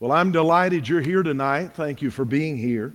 Well, 0.00 0.12
I'm 0.12 0.30
delighted 0.30 0.88
you're 0.88 1.00
here 1.00 1.24
tonight. 1.24 1.72
Thank 1.74 2.02
you 2.02 2.10
for 2.12 2.24
being 2.24 2.56
here. 2.56 2.94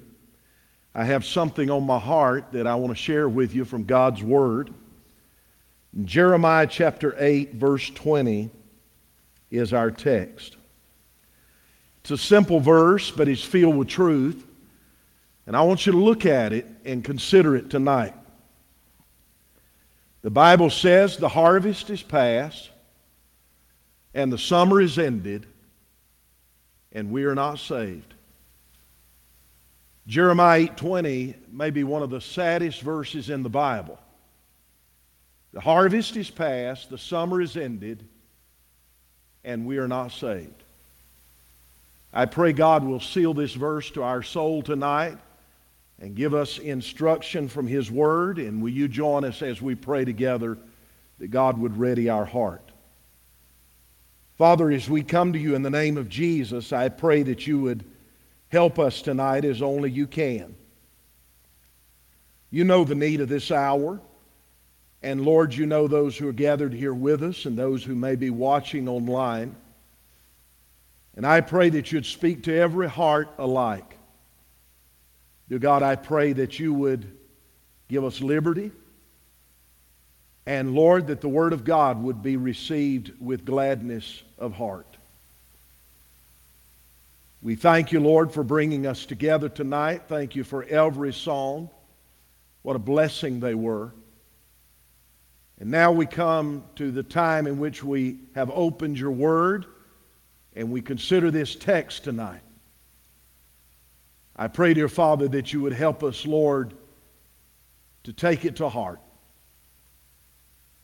I 0.96 1.04
have 1.04 1.26
something 1.26 1.70
on 1.70 1.86
my 1.86 2.00
heart 2.00 2.54
that 2.54 2.66
I 2.66 2.76
want 2.76 2.92
to 2.92 2.96
share 2.96 3.28
with 3.28 3.54
you 3.54 3.66
from 3.66 3.84
God's 3.84 4.24
Word. 4.24 4.74
Jeremiah 6.06 6.66
chapter 6.66 7.14
8, 7.20 7.56
verse 7.56 7.90
20 7.90 8.50
is 9.52 9.74
our 9.74 9.92
text. 9.92 10.56
It's 12.02 12.12
a 12.12 12.18
simple 12.18 12.62
verse, 12.62 13.12
but 13.12 13.28
it's 13.28 13.44
filled 13.44 13.76
with 13.76 13.90
truth. 13.90 14.46
And 15.46 15.58
I 15.58 15.62
want 15.64 15.86
you 15.86 15.92
to 15.92 15.98
look 15.98 16.26
at 16.26 16.54
it 16.54 16.66
and 16.86 17.04
consider 17.04 17.58
it 17.58 17.70
tonight. 17.70 18.14
The 20.22 20.32
Bible 20.32 20.70
says 20.70 21.18
the 21.18 21.28
harvest 21.28 21.90
is 21.90 22.02
past 22.02 22.70
and 24.14 24.32
the 24.32 24.38
summer 24.38 24.80
is 24.80 24.98
ended 24.98 25.48
and 26.94 27.12
we 27.12 27.26
are 27.26 27.36
not 27.36 27.60
saved. 27.60 28.14
Jeremiah 30.08 30.68
8:20 30.68 31.36
may 31.52 31.70
be 31.70 31.84
one 31.84 32.04
of 32.04 32.10
the 32.10 32.22
saddest 32.22 32.82
verses 32.82 33.30
in 33.30 33.44
the 33.44 33.50
Bible. 33.50 34.00
The 35.54 35.62
harvest 35.62 36.16
is 36.16 36.30
past, 36.30 36.90
the 36.90 36.98
summer 36.98 37.42
is 37.42 37.58
ended, 37.58 38.08
and 39.44 39.66
we 39.66 39.78
are 39.78 39.88
not 39.88 40.12
saved. 40.12 40.64
I 42.14 42.26
pray 42.26 42.54
God 42.54 42.84
will 42.84 43.00
seal 43.00 43.34
this 43.34 43.54
verse 43.54 43.90
to 43.92 44.04
our 44.04 44.22
soul 44.22 44.62
tonight 44.62 45.18
and 46.00 46.16
give 46.16 46.34
us 46.34 46.60
instruction 46.60 47.48
from 47.48 47.66
His 47.66 47.90
Word. 47.90 48.38
And 48.38 48.62
will 48.62 48.72
you 48.72 48.88
join 48.88 49.24
us 49.24 49.42
as 49.42 49.62
we 49.62 49.74
pray 49.74 50.06
together 50.06 50.58
that 51.20 51.30
God 51.30 51.58
would 51.58 51.78
ready 51.78 52.10
our 52.10 52.26
heart? 52.26 52.73
Father, 54.44 54.72
as 54.72 54.90
we 54.90 55.04
come 55.04 55.32
to 55.32 55.40
you 55.40 55.56
in 55.56 55.62
the 55.62 55.70
name 55.70 55.96
of 55.96 56.10
Jesus, 56.10 56.74
I 56.74 56.90
pray 56.90 57.24
that 57.24 57.48
you 57.48 57.62
would 57.62 57.86
help 58.50 58.78
us 58.78 59.02
tonight 59.02 59.46
as 59.46 59.62
only 59.62 59.90
you 59.90 60.06
can. 60.06 60.54
You 62.52 62.66
know 62.66 62.84
the 62.84 62.94
need 62.94 63.22
of 63.22 63.30
this 63.30 63.52
hour. 63.52 64.02
And 65.02 65.22
Lord, 65.22 65.54
you 65.54 65.66
know 65.66 65.88
those 65.88 66.18
who 66.18 66.28
are 66.28 66.34
gathered 66.34 66.74
here 66.74 66.94
with 66.94 67.24
us 67.24 67.46
and 67.46 67.58
those 67.58 67.86
who 67.86 67.96
may 67.96 68.18
be 68.18 68.32
watching 68.32 68.90
online. 68.90 69.56
And 71.16 71.26
I 71.26 71.40
pray 71.40 71.70
that 71.70 71.94
you'd 71.94 72.06
speak 72.06 72.44
to 72.44 72.54
every 72.54 72.90
heart 72.90 73.30
alike. 73.38 73.98
Dear 75.48 75.60
God, 75.60 75.84
I 75.84 75.96
pray 75.96 76.34
that 76.34 76.60
you 76.60 76.74
would 76.74 77.18
give 77.88 78.04
us 78.04 78.20
liberty 78.20 78.74
and 80.46 80.76
Lord, 80.76 81.08
that 81.08 81.22
the 81.22 81.30
Word 81.30 81.54
of 81.54 81.64
God 81.64 82.02
would 82.04 82.22
be 82.22 82.36
received 82.36 83.12
with 83.20 83.46
gladness 83.46 84.24
of 84.38 84.54
heart. 84.54 84.88
We 87.42 87.56
thank 87.56 87.92
you, 87.92 88.00
Lord, 88.00 88.32
for 88.32 88.44
bringing 88.44 88.88
us 88.88 89.06
together 89.06 89.50
tonight. 89.50 90.04
Thank 90.08 90.36
you 90.36 90.44
for 90.44 90.64
every 90.64 91.14
song. 91.14 91.70
What 92.62 92.76
a 92.76 92.80
blessing 92.80 93.40
they 93.40 93.56
were. 93.56 93.92
And 95.60 95.70
now 95.72 95.92
we 95.92 96.06
come 96.06 96.64
to 96.76 96.92
the 96.92 97.04
time 97.04 97.48
in 97.48 97.60
which 97.60 97.84
we 97.84 98.18
have 98.36 98.50
opened 98.52 98.98
your 98.98 99.12
Word 99.12 99.66
and 100.56 100.72
we 100.72 100.82
consider 100.82 101.32
this 101.32 101.56
text 101.56 102.04
tonight. 102.04 102.42
I 104.36 104.48
pray, 104.48 104.74
dear 104.74 104.90
Father, 104.90 105.28
that 105.30 105.54
you 105.54 105.62
would 105.62 105.74
help 105.74 106.04
us, 106.04 106.26
Lord, 106.26 106.74
to 108.04 108.14
take 108.14 108.46
it 108.46 108.58
to 108.58 108.70
heart. 108.70 109.00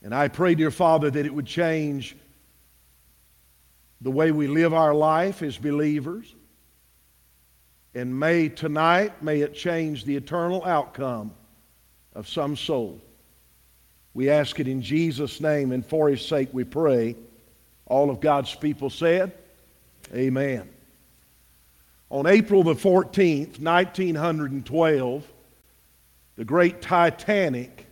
And 0.02 0.16
I 0.16 0.28
pray, 0.28 0.55
dear 0.55 0.72
Father, 0.72 1.09
that 1.09 1.25
it 1.25 1.33
would 1.33 1.45
change 1.45 2.16
the 4.02 4.11
way 4.11 4.31
we 4.31 4.47
live 4.47 4.73
our 4.73 4.94
life 4.94 5.41
as 5.41 5.58
believers. 5.58 6.33
And 7.94 8.17
may 8.17 8.50
tonight, 8.50 9.22
may 9.22 9.41
it 9.41 9.53
change 9.53 10.06
the 10.06 10.16
eternal 10.16 10.64
outcome 10.64 11.33
of 12.14 12.28
some 12.28 12.56
soul. 12.56 13.02
We 14.13 14.29
ask 14.29 14.59
it 14.59 14.68
in 14.68 14.81
Jesus' 14.81 15.41
name, 15.41 15.72
and 15.72 15.85
for 15.85 16.09
his 16.09 16.25
sake 16.25 16.50
we 16.53 16.63
pray. 16.63 17.16
All 17.85 18.09
of 18.09 18.19
God's 18.19 18.53
people 18.56 18.90
said, 18.90 19.34
Amen. 20.13 20.69
On 22.09 22.25
April 22.25 22.63
the 22.63 22.74
14th, 22.74 23.59
1912, 23.59 25.28
the 26.38 26.45
great 26.45 26.81
Titanic 26.81 27.85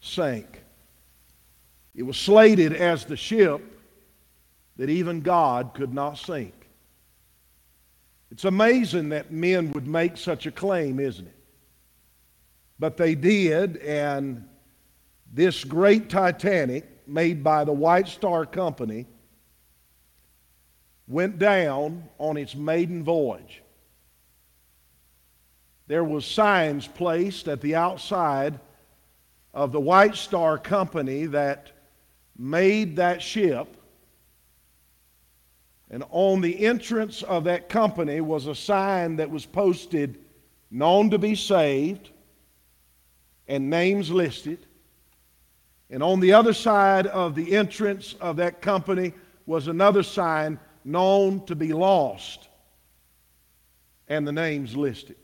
sank. 0.00 0.62
It 1.96 2.02
was 2.02 2.18
slated 2.18 2.74
as 2.74 3.06
the 3.06 3.16
ship 3.16 3.62
that 4.76 4.90
even 4.90 5.22
God 5.22 5.72
could 5.72 5.94
not 5.94 6.18
sink. 6.18 6.52
It's 8.30 8.44
amazing 8.44 9.08
that 9.08 9.32
men 9.32 9.72
would 9.72 9.86
make 9.86 10.18
such 10.18 10.44
a 10.44 10.50
claim, 10.50 11.00
isn't 11.00 11.26
it? 11.26 11.36
But 12.78 12.98
they 12.98 13.14
did, 13.14 13.78
and 13.78 14.46
this 15.32 15.64
great 15.64 16.10
Titanic, 16.10 16.84
made 17.08 17.42
by 17.42 17.64
the 17.64 17.72
White 17.72 18.08
Star 18.08 18.44
Company, 18.44 19.06
went 21.08 21.38
down 21.38 22.04
on 22.18 22.36
its 22.36 22.54
maiden 22.54 23.04
voyage. 23.04 23.62
There 25.86 26.04
was 26.04 26.26
signs 26.26 26.86
placed 26.86 27.48
at 27.48 27.62
the 27.62 27.76
outside 27.76 28.58
of 29.54 29.72
the 29.72 29.80
White 29.80 30.16
Star 30.16 30.58
Company 30.58 31.24
that 31.26 31.70
made 32.38 32.96
that 32.96 33.22
ship. 33.22 33.76
And 35.90 36.04
on 36.10 36.40
the 36.40 36.66
entrance 36.66 37.22
of 37.22 37.44
that 37.44 37.68
company 37.68 38.20
was 38.20 38.46
a 38.46 38.54
sign 38.54 39.16
that 39.16 39.30
was 39.30 39.46
posted, 39.46 40.18
known 40.70 41.10
to 41.10 41.18
be 41.18 41.34
saved, 41.34 42.10
and 43.46 43.70
names 43.70 44.10
listed. 44.10 44.66
And 45.90 46.02
on 46.02 46.18
the 46.18 46.32
other 46.32 46.52
side 46.52 47.06
of 47.06 47.34
the 47.36 47.54
entrance 47.56 48.14
of 48.20 48.36
that 48.36 48.60
company 48.60 49.12
was 49.46 49.68
another 49.68 50.02
sign, 50.02 50.58
known 50.84 51.44
to 51.46 51.54
be 51.54 51.72
lost, 51.72 52.48
and 54.08 54.26
the 54.26 54.32
names 54.32 54.76
listed. 54.76 55.16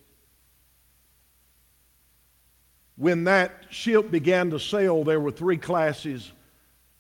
When 2.97 3.25
that 3.25 3.65
ship 3.71 4.13
began 4.13 4.51
to 4.51 4.61
sail, 4.61 5.03
there 5.03 5.19
were 5.19 5.33
three 5.33 5.57
classes 5.57 6.31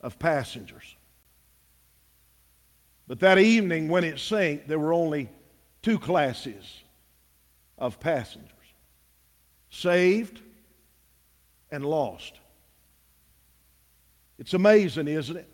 of 0.03 0.19
passengers. 0.19 0.97
But 3.07 3.21
that 3.21 3.39
evening, 3.39 3.89
when 3.89 4.05
it 4.05 4.19
sank, 4.19 4.67
there 4.67 4.79
were 4.79 4.93
only 4.93 5.29
two 5.83 5.99
classes 5.99 6.83
of 7.79 8.01
passengers 8.01 8.49
saved 9.71 10.41
and 11.71 11.85
lost. 11.85 12.35
It's 14.39 14.55
amazing, 14.55 15.09
isn't 15.09 15.37
it? 15.37 15.49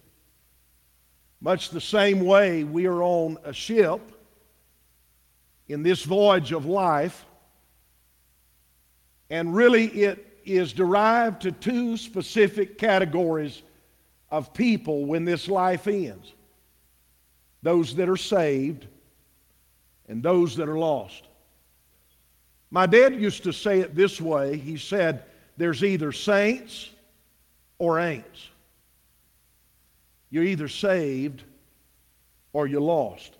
Much 1.40 1.70
the 1.70 1.80
same 1.80 2.20
way 2.20 2.64
we 2.64 2.86
are 2.86 3.02
on 3.02 3.38
a 3.44 3.52
ship 3.52 4.00
in 5.68 5.82
this 5.82 6.02
voyage 6.02 6.52
of 6.52 6.66
life, 6.66 7.24
and 9.30 9.54
really 9.54 9.86
it 9.86 10.40
is 10.44 10.72
derived 10.72 11.42
to 11.42 11.52
two 11.52 11.96
specific 11.96 12.78
categories 12.78 13.62
of 14.30 14.52
people 14.52 15.06
when 15.06 15.24
this 15.24 15.48
life 15.48 15.86
ends 15.86 16.32
those 17.62 17.94
that 17.96 18.08
are 18.08 18.16
saved 18.16 18.86
and 20.08 20.22
those 20.22 20.56
that 20.56 20.68
are 20.68 20.78
lost. 20.78 21.24
My 22.70 22.86
dad 22.86 23.14
used 23.20 23.44
to 23.44 23.52
say 23.52 23.80
it 23.80 23.94
this 23.94 24.20
way 24.20 24.56
he 24.56 24.76
said, 24.76 25.24
There's 25.56 25.82
either 25.82 26.12
saints 26.12 26.90
or 27.78 27.96
ain'ts. 27.96 28.48
You're 30.30 30.44
either 30.44 30.68
saved 30.68 31.42
or 32.52 32.66
you're 32.66 32.80
lost. 32.80 33.34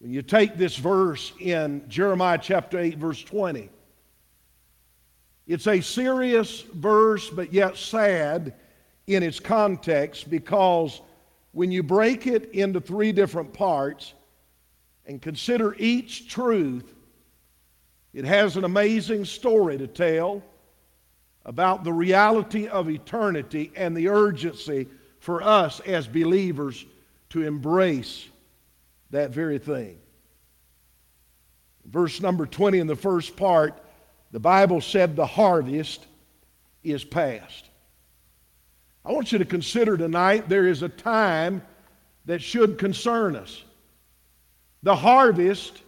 When 0.00 0.12
you 0.12 0.20
take 0.20 0.56
this 0.56 0.76
verse 0.76 1.32
in 1.40 1.88
Jeremiah 1.88 2.38
chapter 2.40 2.78
8, 2.78 2.98
verse 2.98 3.22
20, 3.22 3.70
it's 5.46 5.66
a 5.66 5.80
serious 5.80 6.60
verse, 6.60 7.30
but 7.30 7.52
yet 7.52 7.76
sad 7.76 8.54
in 9.06 9.22
its 9.22 9.40
context 9.40 10.30
because 10.30 11.00
when 11.52 11.70
you 11.70 11.82
break 11.82 12.26
it 12.26 12.50
into 12.52 12.80
three 12.80 13.12
different 13.12 13.52
parts 13.52 14.14
and 15.06 15.20
consider 15.20 15.74
each 15.78 16.28
truth, 16.28 16.94
it 18.12 18.24
has 18.24 18.56
an 18.56 18.64
amazing 18.64 19.24
story 19.24 19.76
to 19.78 19.86
tell 19.86 20.42
about 21.44 21.84
the 21.84 21.92
reality 21.92 22.66
of 22.68 22.88
eternity 22.88 23.70
and 23.76 23.96
the 23.96 24.08
urgency 24.08 24.88
for 25.18 25.42
us 25.42 25.80
as 25.80 26.06
believers 26.06 26.86
to 27.30 27.42
embrace 27.42 28.26
that 29.10 29.30
very 29.30 29.58
thing. 29.58 29.98
Verse 31.86 32.20
number 32.20 32.46
20 32.46 32.78
in 32.78 32.86
the 32.86 32.96
first 32.96 33.36
part, 33.36 33.80
the 34.32 34.40
Bible 34.40 34.80
said 34.80 35.14
the 35.14 35.26
harvest 35.26 36.06
is 36.82 37.04
past. 37.04 37.68
I 39.04 39.12
want 39.12 39.32
you 39.32 39.38
to 39.38 39.44
consider 39.44 39.96
tonight 39.96 40.48
there 40.48 40.66
is 40.66 40.82
a 40.82 40.88
time 40.88 41.62
that 42.24 42.40
should 42.40 42.78
concern 42.78 43.36
us. 43.36 43.62
The 44.82 44.96
harvest 44.96 45.82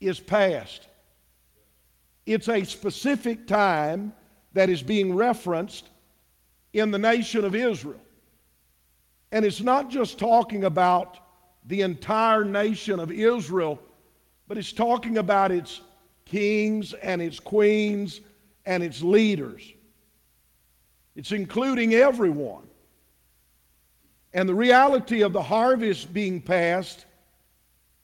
is 0.00 0.20
past. 0.20 0.86
It's 2.26 2.48
a 2.48 2.64
specific 2.64 3.46
time 3.46 4.12
that 4.52 4.68
is 4.68 4.82
being 4.82 5.14
referenced 5.14 5.88
in 6.72 6.90
the 6.90 6.98
nation 6.98 7.44
of 7.44 7.54
Israel. 7.54 8.00
And 9.32 9.44
it's 9.44 9.62
not 9.62 9.90
just 9.90 10.18
talking 10.18 10.64
about 10.64 11.18
the 11.66 11.80
entire 11.80 12.44
nation 12.44 13.00
of 13.00 13.10
Israel, 13.10 13.80
but 14.46 14.58
it's 14.58 14.72
talking 14.72 15.18
about 15.18 15.50
its 15.50 15.80
kings 16.26 16.92
and 16.94 17.22
its 17.22 17.40
queens 17.40 18.20
and 18.66 18.82
its 18.82 19.02
leaders. 19.02 19.72
It's 21.16 21.32
including 21.32 21.94
everyone. 21.94 22.68
And 24.32 24.48
the 24.48 24.54
reality 24.54 25.22
of 25.22 25.32
the 25.32 25.42
harvest 25.42 26.12
being 26.12 26.40
passed 26.40 27.06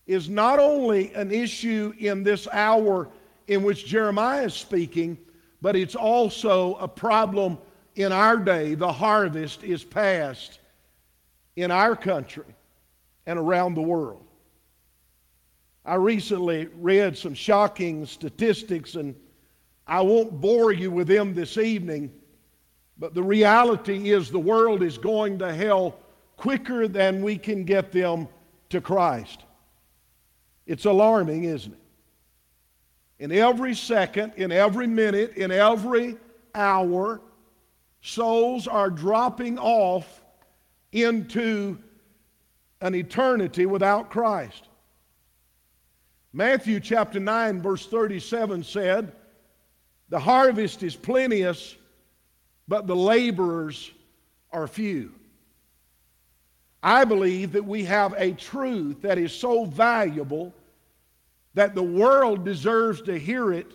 is 0.06 0.28
not 0.28 0.58
only 0.58 1.12
an 1.14 1.32
issue 1.32 1.92
in 1.98 2.22
this 2.22 2.46
hour 2.52 3.08
in 3.48 3.62
which 3.64 3.86
Jeremiah 3.86 4.44
is 4.44 4.54
speaking, 4.54 5.18
but 5.60 5.74
it's 5.76 5.96
also 5.96 6.76
a 6.76 6.88
problem 6.88 7.58
in 7.96 8.12
our 8.12 8.36
day. 8.36 8.74
The 8.74 8.92
harvest 8.92 9.64
is 9.64 9.82
past 9.82 10.60
in 11.56 11.70
our 11.70 11.96
country 11.96 12.44
and 13.26 13.38
around 13.38 13.74
the 13.74 13.82
world. 13.82 14.24
I 15.84 15.94
recently 15.94 16.68
read 16.76 17.16
some 17.16 17.34
shocking 17.34 18.06
statistics, 18.06 18.94
and 18.94 19.16
I 19.86 20.00
won't 20.00 20.40
bore 20.40 20.72
you 20.72 20.90
with 20.90 21.08
them 21.08 21.34
this 21.34 21.58
evening, 21.58 22.12
but 23.00 23.14
the 23.14 23.22
reality 23.22 24.10
is 24.10 24.30
the 24.30 24.38
world 24.38 24.82
is 24.82 24.98
going 24.98 25.38
to 25.38 25.52
hell 25.52 25.96
quicker 26.36 26.86
than 26.86 27.22
we 27.22 27.38
can 27.38 27.64
get 27.64 27.90
them 27.90 28.28
to 28.68 28.80
Christ. 28.80 29.42
It's 30.66 30.84
alarming, 30.84 31.44
isn't 31.44 31.72
it? 31.72 31.78
In 33.18 33.32
every 33.32 33.74
second, 33.74 34.34
in 34.36 34.52
every 34.52 34.86
minute, 34.86 35.36
in 35.36 35.50
every 35.50 36.16
hour, 36.54 37.22
souls 38.02 38.68
are 38.68 38.90
dropping 38.90 39.58
off 39.58 40.22
into 40.92 41.78
an 42.82 42.94
eternity 42.94 43.64
without 43.64 44.10
Christ. 44.10 44.68
Matthew 46.34 46.80
chapter 46.80 47.18
9, 47.18 47.62
verse 47.62 47.86
37 47.86 48.62
said, 48.62 49.12
The 50.10 50.18
harvest 50.18 50.82
is 50.82 50.96
plenteous, 50.96 51.76
but 52.70 52.86
the 52.86 52.94
laborers 52.94 53.90
are 54.52 54.68
few. 54.68 55.12
I 56.84 57.04
believe 57.04 57.50
that 57.52 57.64
we 57.64 57.84
have 57.84 58.14
a 58.16 58.30
truth 58.30 59.02
that 59.02 59.18
is 59.18 59.32
so 59.32 59.64
valuable 59.64 60.54
that 61.54 61.74
the 61.74 61.82
world 61.82 62.44
deserves 62.44 63.02
to 63.02 63.18
hear 63.18 63.52
it, 63.52 63.66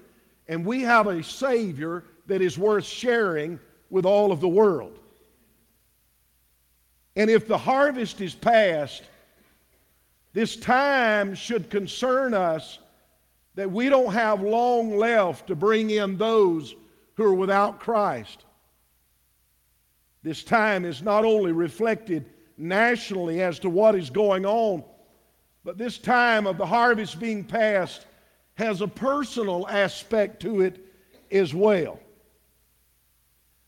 and 0.47 0.65
we 0.65 0.81
have 0.83 1.07
a 1.07 1.21
Savior 1.21 2.05
that 2.27 2.41
is 2.41 2.57
worth 2.57 2.85
sharing 2.85 3.59
with 3.89 4.05
all 4.05 4.31
of 4.31 4.39
the 4.39 4.47
world. 4.47 4.97
And 7.17 7.29
if 7.29 7.49
the 7.49 7.57
harvest 7.57 8.21
is 8.21 8.33
past, 8.33 9.03
this 10.31 10.55
time 10.55 11.35
should 11.35 11.69
concern 11.69 12.33
us 12.33 12.79
that 13.55 13.69
we 13.69 13.89
don't 13.89 14.13
have 14.13 14.41
long 14.41 14.97
left 14.97 15.47
to 15.47 15.55
bring 15.55 15.89
in 15.89 16.17
those 16.17 16.75
who 17.15 17.25
are 17.25 17.33
without 17.33 17.81
Christ. 17.81 18.45
This 20.25 20.43
time 20.43 20.85
is 20.85 21.03
not 21.03 21.23
only 21.23 21.51
reflected 21.51 22.25
nationally 22.57 23.43
as 23.43 23.59
to 23.59 23.69
what 23.69 23.93
is 23.93 24.09
going 24.09 24.43
on, 24.43 24.83
but 25.63 25.77
this 25.77 25.99
time 25.99 26.47
of 26.47 26.57
the 26.57 26.65
harvest 26.65 27.19
being 27.19 27.43
past 27.43 28.07
has 28.55 28.81
a 28.81 28.87
personal 28.87 29.67
aspect 29.67 30.41
to 30.41 30.61
it 30.61 30.83
as 31.29 31.53
well. 31.53 31.99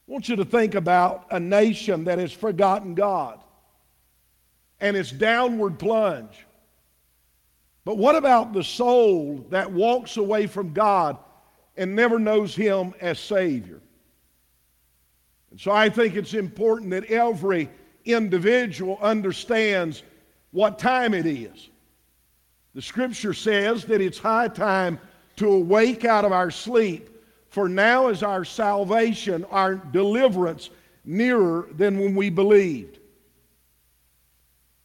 I 0.07 0.11
want 0.11 0.29
you 0.29 0.35
to 0.37 0.45
think 0.45 0.73
about 0.73 1.27
a 1.29 1.39
nation 1.39 2.05
that 2.05 2.17
has 2.17 2.33
forgotten 2.33 2.95
God 2.95 3.39
and 4.79 4.97
its 4.97 5.11
downward 5.11 5.77
plunge. 5.77 6.47
But 7.85 7.99
what 7.99 8.15
about 8.15 8.53
the 8.53 8.63
soul 8.63 9.45
that 9.51 9.71
walks 9.71 10.17
away 10.17 10.47
from 10.47 10.73
God 10.73 11.19
and 11.75 11.95
never 11.95 12.17
knows 12.17 12.55
Him 12.55 12.95
as 12.99 13.19
Savior? 13.19 13.79
And 15.51 15.59
so 15.59 15.71
I 15.71 15.89
think 15.89 16.15
it's 16.15 16.33
important 16.33 16.91
that 16.91 17.05
every 17.05 17.69
individual 18.05 18.97
understands 19.01 20.03
what 20.51 20.79
time 20.79 21.13
it 21.13 21.25
is. 21.25 21.69
The 22.73 22.81
scripture 22.81 23.33
says 23.33 23.85
that 23.85 24.01
it's 24.01 24.19
high 24.19 24.47
time 24.49 24.99
to 25.37 25.51
awake 25.51 26.05
out 26.05 26.25
of 26.25 26.31
our 26.31 26.51
sleep, 26.51 27.09
for 27.49 27.69
now 27.69 28.09
is 28.09 28.23
our 28.23 28.43
salvation, 28.43 29.45
our 29.45 29.75
deliverance, 29.75 30.69
nearer 31.05 31.67
than 31.73 31.99
when 31.99 32.15
we 32.15 32.29
believed. 32.29 32.99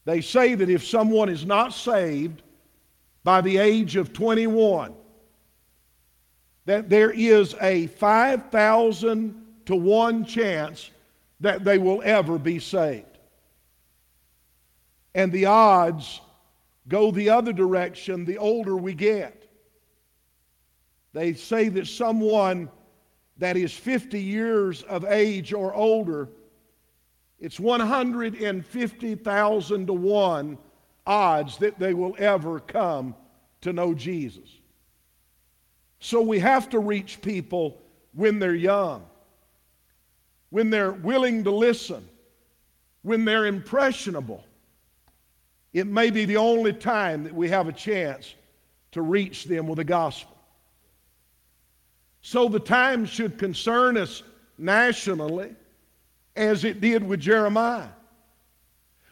They 0.05 0.21
say 0.21 0.55
that 0.55 0.71
if 0.71 0.85
someone 0.87 1.29
is 1.29 1.45
not 1.45 1.73
saved 1.73 2.43
by 3.25 3.41
the 3.41 3.59
age 3.59 3.97
of 3.97 4.13
21, 4.13 4.95
that 6.65 6.89
there 6.89 7.11
is 7.11 7.55
a 7.61 7.89
5,000 7.89 9.42
to 9.67 9.77
1 9.77 10.25
chance 10.25 10.91
that 11.41 11.65
they 11.65 11.79
will 11.79 12.03
ever 12.05 12.39
be 12.39 12.59
saved. 12.59 13.07
And 15.15 15.33
the 15.33 15.47
odds 15.47 16.21
go 16.89 17.11
the 17.11 17.31
other 17.31 17.53
direction 17.53 18.25
the 18.25 18.39
older 18.39 18.77
we 18.77 18.95
get. 18.95 19.49
They 21.13 21.35
say 21.35 21.69
that 21.69 21.87
someone 21.87 22.71
that 23.39 23.57
is 23.57 23.73
50 23.73 24.21
years 24.21 24.83
of 24.83 25.05
age 25.05 25.53
or 25.53 25.75
older, 25.75 26.29
it's 27.39 27.61
150,000 27.61 29.87
to 29.87 29.93
1 29.93 30.59
odds 31.07 31.59
that 31.59 31.79
they 31.79 31.93
will 31.93 32.15
ever 32.19 32.61
come 32.61 33.15
to 33.61 33.73
know 33.73 33.95
Jesus. 33.95 34.49
So 35.99 36.21
we 36.21 36.39
have 36.39 36.69
to 36.71 36.79
reach 36.79 37.21
people 37.21 37.83
when 38.15 38.39
they're 38.39 38.55
young, 38.55 39.05
when 40.53 40.71
they're 40.71 40.93
willing 40.93 41.43
to 41.43 41.51
listen, 41.51 42.09
when 43.03 43.25
they're 43.25 43.47
impressionable 43.47 44.45
it 45.73 45.87
may 45.87 46.11
be 46.11 46.25
the 46.25 46.37
only 46.37 46.73
time 46.73 47.25
that 47.25 47.35
we 47.35 47.49
have 47.49 47.69
a 47.69 47.73
chance 47.73 48.35
to 48.93 49.03
reach 49.03 49.45
them 49.45 49.67
with 49.67 49.79
the 49.79 49.85
gospel. 49.85 50.37
So 52.21 52.49
the 52.49 52.61
time 52.61 53.07
should 53.07 53.39
concern 53.39 53.97
us 53.97 54.23
nationally 54.59 55.55
as 56.37 56.65
it 56.65 56.81
did 56.81 57.03
with 57.03 57.21
Jeremiah. 57.21 57.89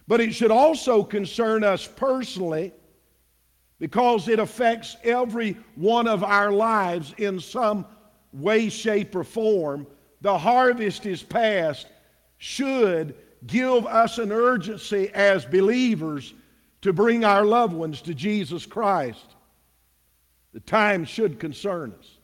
But 0.06 0.20
it 0.20 0.34
should 0.34 0.50
also 0.50 1.02
concern 1.02 1.64
us 1.64 1.86
personally 1.86 2.72
because 3.78 4.28
it 4.28 4.38
affects 4.38 4.96
every 5.02 5.56
one 5.76 6.06
of 6.06 6.22
our 6.22 6.52
lives 6.52 7.14
in 7.16 7.40
some 7.40 7.86
way, 8.32 8.68
shape, 8.68 9.14
or 9.16 9.24
form. 9.24 9.86
The 10.20 10.36
harvest 10.36 11.06
is 11.06 11.22
past 11.22 11.86
should 12.38 13.14
give 13.46 13.86
us 13.86 14.18
an 14.18 14.32
urgency 14.32 15.10
as 15.14 15.44
believers 15.44 16.34
to 16.82 16.92
bring 16.92 17.24
our 17.24 17.44
loved 17.44 17.74
ones 17.74 18.02
to 18.02 18.14
Jesus 18.14 18.66
Christ. 18.66 19.36
The 20.52 20.60
time 20.60 21.04
should 21.04 21.38
concern 21.38 21.94
us. 21.98 22.18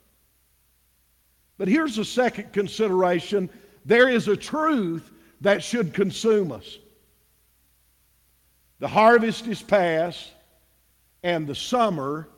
But 1.58 1.68
here's 1.68 1.98
a 1.98 2.04
second 2.04 2.52
consideration 2.52 3.48
there 3.84 4.08
is 4.08 4.28
a 4.28 4.36
truth 4.36 5.10
that 5.40 5.62
should 5.62 5.94
consume 5.94 6.50
us. 6.52 6.78
The 8.78 8.88
harvest 8.88 9.46
is 9.46 9.62
past 9.62 10.32
and 11.22 11.46
the 11.46 11.54
summer 11.54 12.28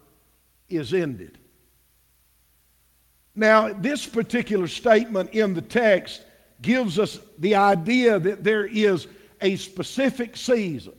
is 0.68 0.94
ended. 0.94 1.38
Now, 3.38 3.72
this 3.72 4.04
particular 4.06 4.68
statement 4.68 5.30
in 5.30 5.54
the 5.54 5.62
text 5.62 6.22
gives 6.60 6.98
us 6.98 7.18
the 7.38 7.54
idea 7.54 8.18
that 8.18 8.44
there 8.44 8.66
is 8.66 9.06
a 9.40 9.56
specific 9.56 10.36
season 10.36 10.94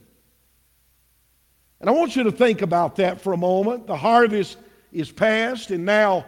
and 1.80 1.88
I 1.88 1.94
want 1.94 2.14
you 2.14 2.24
to 2.24 2.32
think 2.32 2.60
about 2.60 2.96
that 2.96 3.20
for 3.20 3.32
a 3.32 3.38
moment. 3.38 3.86
The 3.86 3.96
harvest 3.96 4.58
is 4.92 5.10
past, 5.10 5.70
and 5.70 5.84
now 5.84 6.26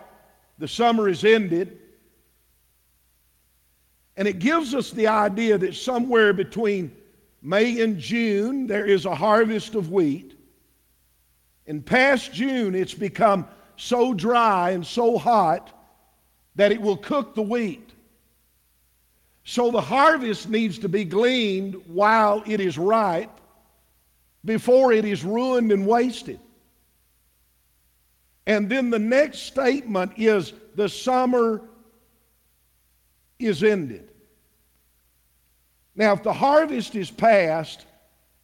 the 0.58 0.66
summer 0.66 1.08
is 1.08 1.24
ended. 1.24 1.78
And 4.16 4.26
it 4.26 4.38
gives 4.38 4.74
us 4.74 4.90
the 4.90 5.08
idea 5.08 5.58
that 5.58 5.74
somewhere 5.74 6.32
between 6.32 6.96
May 7.42 7.82
and 7.82 7.98
June, 7.98 8.66
there 8.66 8.86
is 8.86 9.04
a 9.04 9.14
harvest 9.14 9.74
of 9.74 9.90
wheat. 9.90 10.38
And 11.66 11.84
past 11.84 12.32
June, 12.32 12.74
it's 12.74 12.94
become 12.94 13.46
so 13.76 14.14
dry 14.14 14.70
and 14.70 14.86
so 14.86 15.18
hot 15.18 15.81
that 16.54 16.72
it 16.72 16.80
will 16.80 16.96
cook 16.96 17.34
the 17.34 17.42
wheat. 17.42 17.90
So 19.44 19.70
the 19.70 19.80
harvest 19.80 20.48
needs 20.48 20.78
to 20.80 20.88
be 20.88 21.04
gleaned 21.04 21.74
while 21.86 22.42
it 22.46 22.60
is 22.60 22.78
ripe 22.78 23.40
before 24.44 24.92
it 24.92 25.04
is 25.04 25.24
ruined 25.24 25.72
and 25.72 25.86
wasted. 25.86 26.38
And 28.46 28.68
then 28.68 28.90
the 28.90 28.98
next 28.98 29.40
statement 29.40 30.12
is 30.16 30.52
the 30.74 30.88
summer 30.88 31.62
is 33.38 33.62
ended. 33.62 34.10
Now, 35.94 36.12
if 36.12 36.22
the 36.22 36.32
harvest 36.32 36.94
is 36.94 37.10
past 37.10 37.86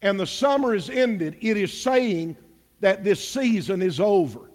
and 0.01 0.19
the 0.19 0.27
summer 0.27 0.75
is 0.75 0.89
ended, 0.89 1.37
it 1.41 1.57
is 1.57 1.81
saying 1.81 2.37
that 2.79 3.03
this 3.03 3.27
season 3.27 3.81
is 3.81 3.99
over. 3.99 4.48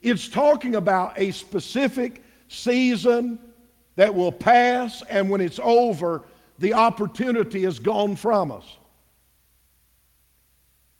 It's 0.00 0.28
talking 0.28 0.76
about 0.76 1.18
a 1.18 1.30
specific 1.30 2.22
season 2.48 3.38
that 3.96 4.14
will 4.14 4.32
pass, 4.32 5.02
and 5.10 5.28
when 5.28 5.40
it's 5.40 5.60
over, 5.62 6.22
the 6.58 6.74
opportunity 6.74 7.64
is 7.64 7.78
gone 7.78 8.16
from 8.16 8.50
us. 8.50 8.64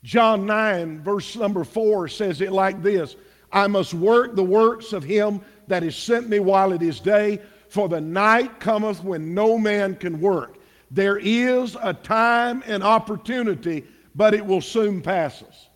John 0.03 0.47
9, 0.47 1.03
verse 1.03 1.37
number 1.37 1.65
4 1.65 2.09
says 2.09 2.41
it 2.41 2.53
like 2.53 2.83
this 2.83 3.17
I 3.53 3.67
must 3.67 3.95
work 3.95 4.37
the 4.37 4.45
works 4.45 4.93
of 4.93 5.03
him 5.03 5.41
that 5.67 5.83
has 5.83 5.97
sent 5.97 6.29
me 6.29 6.41
while 6.41 6.73
it 6.73 6.83
is 6.83 7.01
day, 7.01 7.41
for 7.69 7.89
the 7.89 8.01
night 8.01 8.61
cometh 8.61 9.03
when 9.03 9.35
no 9.35 9.57
man 9.59 9.95
can 9.97 10.21
work. 10.21 10.57
There 10.91 11.19
is 11.19 11.77
a 11.83 11.95
time 11.95 12.63
and 12.67 12.83
opportunity, 12.83 13.85
but 14.15 14.35
it 14.35 14.45
will 14.45 14.61
soon 14.61 15.01
pass 15.01 15.43
us. 15.43 15.70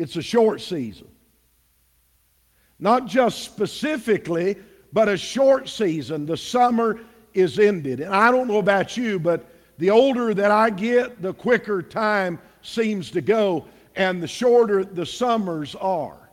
It's 0.00 0.16
a 0.16 0.22
short 0.22 0.62
season. 0.62 1.08
Not 2.78 3.06
just 3.06 3.42
specifically, 3.42 4.56
but 4.94 5.08
a 5.08 5.16
short 5.16 5.68
season. 5.68 6.24
The 6.24 6.38
summer 6.38 7.00
is 7.34 7.58
ended. 7.58 8.00
And 8.00 8.14
I 8.14 8.30
don't 8.30 8.48
know 8.48 8.58
about 8.58 8.96
you, 8.96 9.18
but 9.18 9.44
the 9.76 9.90
older 9.90 10.32
that 10.32 10.50
I 10.50 10.70
get, 10.70 11.20
the 11.20 11.34
quicker 11.34 11.82
time 11.82 12.38
seems 12.62 13.10
to 13.10 13.20
go, 13.20 13.66
and 13.94 14.22
the 14.22 14.26
shorter 14.26 14.84
the 14.84 15.04
summers 15.04 15.74
are. 15.74 16.30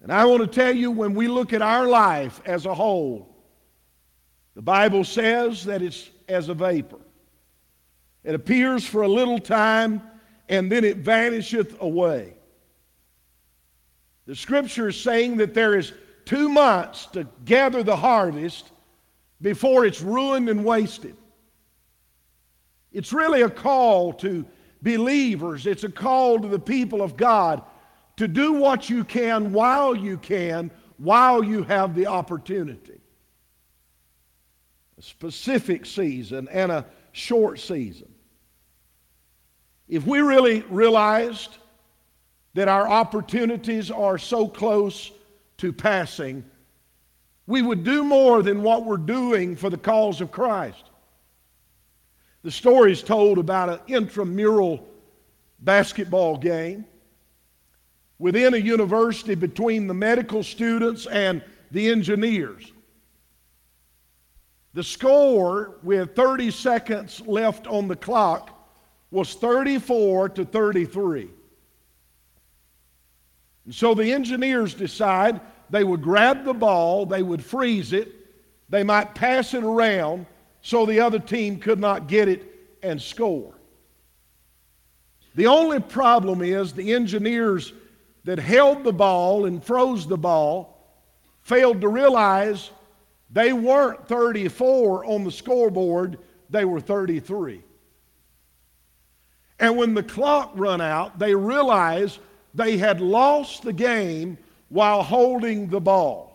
And 0.00 0.12
I 0.12 0.24
want 0.24 0.40
to 0.40 0.48
tell 0.48 0.74
you, 0.74 0.90
when 0.90 1.14
we 1.14 1.28
look 1.28 1.52
at 1.52 1.62
our 1.62 1.86
life 1.86 2.42
as 2.44 2.66
a 2.66 2.74
whole, 2.74 3.36
the 4.56 4.62
Bible 4.62 5.04
says 5.04 5.64
that 5.66 5.80
it's 5.80 6.10
as 6.28 6.48
a 6.48 6.54
vapor. 6.54 6.98
It 8.24 8.34
appears 8.34 8.84
for 8.84 9.02
a 9.02 9.08
little 9.08 9.38
time 9.38 10.02
and 10.48 10.70
then 10.70 10.84
it 10.84 10.98
vanisheth 10.98 11.80
away. 11.80 12.34
The 14.26 14.34
scripture 14.34 14.88
is 14.88 15.00
saying 15.00 15.36
that 15.38 15.54
there 15.54 15.76
is 15.76 15.92
two 16.24 16.48
months 16.48 17.06
to 17.06 17.26
gather 17.44 17.82
the 17.82 17.96
harvest 17.96 18.70
before 19.40 19.84
it's 19.84 20.00
ruined 20.00 20.48
and 20.48 20.64
wasted. 20.64 21.16
It's 22.92 23.12
really 23.12 23.42
a 23.42 23.50
call 23.50 24.12
to 24.14 24.46
believers, 24.80 25.66
it's 25.66 25.84
a 25.84 25.90
call 25.90 26.38
to 26.40 26.48
the 26.48 26.58
people 26.58 27.02
of 27.02 27.16
God 27.16 27.62
to 28.16 28.28
do 28.28 28.52
what 28.52 28.88
you 28.88 29.04
can 29.04 29.52
while 29.52 29.94
you 29.94 30.16
can, 30.16 30.70
while 30.98 31.42
you 31.42 31.64
have 31.64 31.94
the 31.94 32.06
opportunity. 32.06 33.00
A 34.98 35.02
specific 35.02 35.84
season 35.84 36.48
and 36.50 36.70
a 36.70 36.86
short 37.12 37.58
season. 37.58 38.13
If 39.88 40.06
we 40.06 40.20
really 40.20 40.62
realized 40.62 41.58
that 42.54 42.68
our 42.68 42.88
opportunities 42.88 43.90
are 43.90 44.16
so 44.16 44.48
close 44.48 45.10
to 45.58 45.72
passing, 45.72 46.44
we 47.46 47.62
would 47.62 47.84
do 47.84 48.04
more 48.04 48.42
than 48.42 48.62
what 48.62 48.86
we're 48.86 48.96
doing 48.96 49.56
for 49.56 49.68
the 49.68 49.76
cause 49.76 50.20
of 50.20 50.30
Christ. 50.32 50.90
The 52.42 52.50
story 52.50 52.92
is 52.92 53.02
told 53.02 53.38
about 53.38 53.68
an 53.68 53.80
intramural 53.86 54.86
basketball 55.60 56.36
game 56.38 56.84
within 58.18 58.54
a 58.54 58.58
university 58.58 59.34
between 59.34 59.86
the 59.86 59.94
medical 59.94 60.42
students 60.42 61.06
and 61.06 61.42
the 61.70 61.90
engineers. 61.90 62.72
The 64.74 64.82
score, 64.82 65.76
with 65.82 66.16
30 66.16 66.50
seconds 66.50 67.20
left 67.26 67.66
on 67.66 67.88
the 67.88 67.96
clock, 67.96 68.53
was 69.14 69.34
34 69.34 70.30
to 70.30 70.44
33. 70.44 71.30
And 73.64 73.74
so 73.74 73.94
the 73.94 74.12
engineers 74.12 74.74
decide 74.74 75.40
they 75.70 75.84
would 75.84 76.02
grab 76.02 76.44
the 76.44 76.52
ball, 76.52 77.06
they 77.06 77.22
would 77.22 77.42
freeze 77.42 77.92
it, 77.92 78.12
they 78.68 78.82
might 78.82 79.14
pass 79.14 79.54
it 79.54 79.62
around 79.62 80.26
so 80.62 80.84
the 80.84 80.98
other 80.98 81.20
team 81.20 81.60
could 81.60 81.78
not 81.78 82.08
get 82.08 82.28
it 82.28 82.42
and 82.82 83.00
score. 83.00 83.54
The 85.36 85.46
only 85.46 85.78
problem 85.78 86.42
is 86.42 86.72
the 86.72 86.92
engineers 86.92 87.72
that 88.24 88.40
held 88.40 88.82
the 88.82 88.92
ball 88.92 89.46
and 89.46 89.62
froze 89.62 90.08
the 90.08 90.18
ball 90.18 90.76
failed 91.42 91.80
to 91.82 91.88
realize 91.88 92.70
they 93.30 93.52
weren't 93.52 94.08
34 94.08 95.04
on 95.04 95.22
the 95.22 95.30
scoreboard, 95.30 96.18
they 96.50 96.64
were 96.64 96.80
33. 96.80 97.62
And 99.58 99.76
when 99.76 99.94
the 99.94 100.02
clock 100.02 100.52
run 100.54 100.80
out, 100.80 101.18
they 101.18 101.34
realized 101.34 102.18
they 102.54 102.76
had 102.76 103.00
lost 103.00 103.62
the 103.62 103.72
game 103.72 104.38
while 104.68 105.02
holding 105.02 105.68
the 105.68 105.80
ball. 105.80 106.30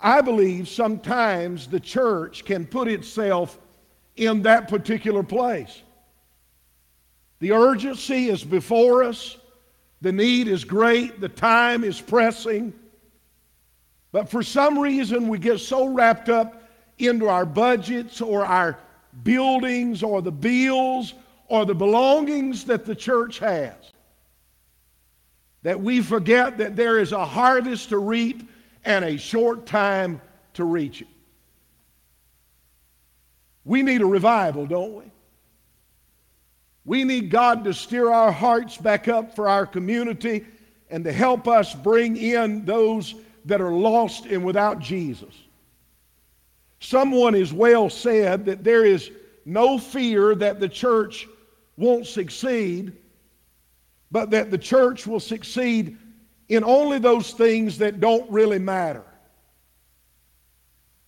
I 0.00 0.20
believe 0.20 0.68
sometimes 0.68 1.66
the 1.66 1.80
church 1.80 2.44
can 2.44 2.66
put 2.66 2.88
itself 2.88 3.58
in 4.16 4.42
that 4.42 4.68
particular 4.68 5.22
place. 5.22 5.82
The 7.38 7.52
urgency 7.52 8.28
is 8.28 8.42
before 8.42 9.02
us, 9.02 9.36
the 10.00 10.12
need 10.12 10.48
is 10.48 10.64
great, 10.64 11.20
the 11.20 11.28
time 11.28 11.84
is 11.84 12.00
pressing. 12.00 12.72
But 14.12 14.28
for 14.28 14.42
some 14.42 14.78
reason, 14.78 15.28
we 15.28 15.38
get 15.38 15.60
so 15.60 15.86
wrapped 15.86 16.28
up 16.28 16.62
into 16.98 17.28
our 17.28 17.44
budgets 17.44 18.20
or 18.20 18.44
our 18.44 18.78
buildings 19.22 20.02
or 20.02 20.22
the 20.22 20.32
bills 20.32 21.14
or 21.48 21.64
the 21.64 21.74
belongings 21.74 22.64
that 22.64 22.84
the 22.84 22.94
church 22.94 23.38
has. 23.38 23.74
That 25.62 25.80
we 25.80 26.00
forget 26.00 26.58
that 26.58 26.76
there 26.76 26.98
is 26.98 27.12
a 27.12 27.24
harvest 27.24 27.88
to 27.90 27.98
reap 27.98 28.48
and 28.84 29.04
a 29.04 29.16
short 29.16 29.66
time 29.66 30.20
to 30.54 30.64
reach 30.64 31.02
it. 31.02 31.08
We 33.64 33.82
need 33.82 34.00
a 34.00 34.06
revival, 34.06 34.66
don't 34.66 34.94
we? 34.94 35.10
We 36.84 37.02
need 37.02 37.30
God 37.30 37.64
to 37.64 37.74
steer 37.74 38.12
our 38.12 38.30
hearts 38.30 38.76
back 38.76 39.08
up 39.08 39.34
for 39.34 39.48
our 39.48 39.66
community 39.66 40.46
and 40.88 41.02
to 41.02 41.12
help 41.12 41.48
us 41.48 41.74
bring 41.74 42.16
in 42.16 42.64
those 42.64 43.16
that 43.44 43.60
are 43.60 43.72
lost 43.72 44.26
and 44.26 44.44
without 44.44 44.78
Jesus. 44.78 45.34
Someone 46.78 47.34
has 47.34 47.52
well 47.52 47.90
said 47.90 48.46
that 48.46 48.62
there 48.62 48.84
is 48.84 49.10
no 49.44 49.78
fear 49.78 50.36
that 50.36 50.60
the 50.60 50.68
church 50.68 51.26
won't 51.76 52.06
succeed, 52.06 52.92
but 54.10 54.30
that 54.30 54.50
the 54.50 54.58
church 54.58 55.06
will 55.06 55.20
succeed 55.20 55.96
in 56.48 56.64
only 56.64 56.98
those 56.98 57.32
things 57.32 57.78
that 57.78 58.00
don't 58.00 58.30
really 58.30 58.58
matter. 58.58 59.04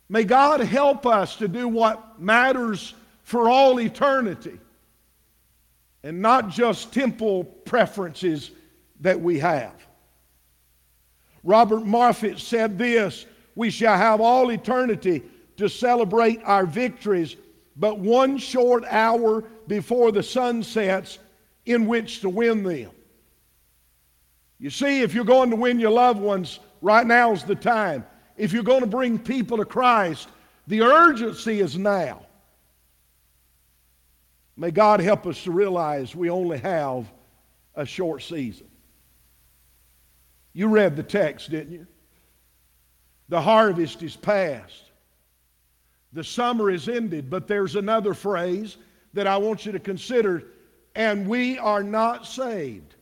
May 0.09 0.25
God 0.25 0.61
help 0.61 1.07
us 1.07 1.37
to 1.37 1.49
do 1.49 1.69
what 1.69 2.21
matters 2.21 2.95
for 3.23 3.49
all 3.49 3.79
eternity 3.79 4.59
and 6.03 6.23
not 6.23 6.49
just 6.49 6.93
temple 6.93 7.45
preferences 7.45 8.51
that 9.01 9.21
we 9.21 9.39
have. 9.39 9.75
Robert 11.45 11.85
Moffat 11.85 12.39
said 12.39 12.79
this 12.79 13.27
We 13.55 13.71
shall 13.71 13.97
have 13.97 14.21
all 14.21 14.51
eternity 14.51 15.23
to 15.57 15.69
celebrate 15.69 16.41
our 16.45 16.65
victories 16.65 17.37
but 17.79 18.01
one 18.01 18.39
short 18.39 18.85
hour 18.91 19.45
before 19.69 20.11
the 20.11 20.23
sun 20.23 20.63
sets 20.63 21.19
in 21.65 21.87
which 21.87 22.21
to 22.21 22.29
win 22.29 22.65
them. 22.65 22.91
You 24.59 24.71
see, 24.71 25.03
if 25.03 25.15
you're 25.15 25.25
going 25.25 25.51
to 25.51 25.57
win 25.57 25.79
your 25.79 25.93
loved 25.93 26.21
ones, 26.21 26.59
right 26.83 27.07
now 27.07 27.33
is 27.33 27.45
the 27.45 27.55
time. 27.55 28.05
If 28.37 28.53
you're 28.53 28.65
going 28.65 28.81
to 28.81 28.87
bring 28.87 29.19
people 29.19 29.59
to 29.59 29.65
Christ, 29.65 30.29
the 30.67 30.83
urgency 30.83 31.61
is 31.61 31.79
now. 31.79 32.27
May 34.57 34.73
God 34.73 34.99
help 34.99 35.25
us 35.27 35.45
to 35.45 35.53
realize 35.53 36.17
we 36.17 36.31
only 36.31 36.59
have 36.59 37.07
a 37.77 37.87
short 37.87 38.23
season. 38.23 38.67
You 40.53 40.67
read 40.67 40.97
the 40.97 41.05
text, 41.05 41.51
didn't 41.51 41.73
you? 41.73 41.87
The 43.29 43.41
harvest 43.41 44.03
is 44.03 44.17
past. 44.17 44.88
The 46.13 46.25
summer 46.25 46.71
is 46.71 46.89
ended, 46.89 47.29
but 47.29 47.47
there's 47.47 47.77
another 47.77 48.15
phrase 48.15 48.77
that 49.13 49.27
I 49.27 49.37
want 49.37 49.67
you 49.67 49.73
to 49.73 49.79
consider, 49.79 50.45
and 50.95 51.29
we 51.29 51.59
are 51.59 51.83
not 51.83 52.27
saved. 52.27 52.95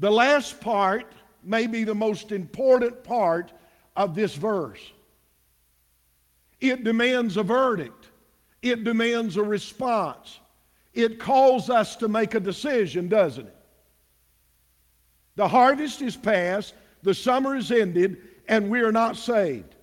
The 0.00 0.10
last 0.10 0.60
part 0.60 1.12
may 1.42 1.66
be 1.66 1.84
the 1.84 1.94
most 1.94 2.32
important 2.32 3.04
part 3.04 3.52
of 3.96 4.14
this 4.14 4.34
verse. 4.34 4.80
It 6.60 6.84
demands 6.84 7.36
a 7.36 7.42
verdict, 7.42 8.08
it 8.62 8.84
demands 8.84 9.36
a 9.36 9.42
response, 9.42 10.40
it 10.94 11.18
calls 11.20 11.70
us 11.70 11.96
to 11.96 12.08
make 12.08 12.34
a 12.34 12.40
decision, 12.40 13.08
doesn't 13.08 13.46
it? 13.46 13.56
The 15.36 15.46
harvest 15.46 16.02
is 16.02 16.16
past, 16.16 16.74
the 17.02 17.14
summer 17.14 17.54
is 17.54 17.70
ended, 17.70 18.18
and 18.48 18.68
we 18.68 18.80
are 18.80 18.90
not 18.90 19.16
saved. 19.16 19.76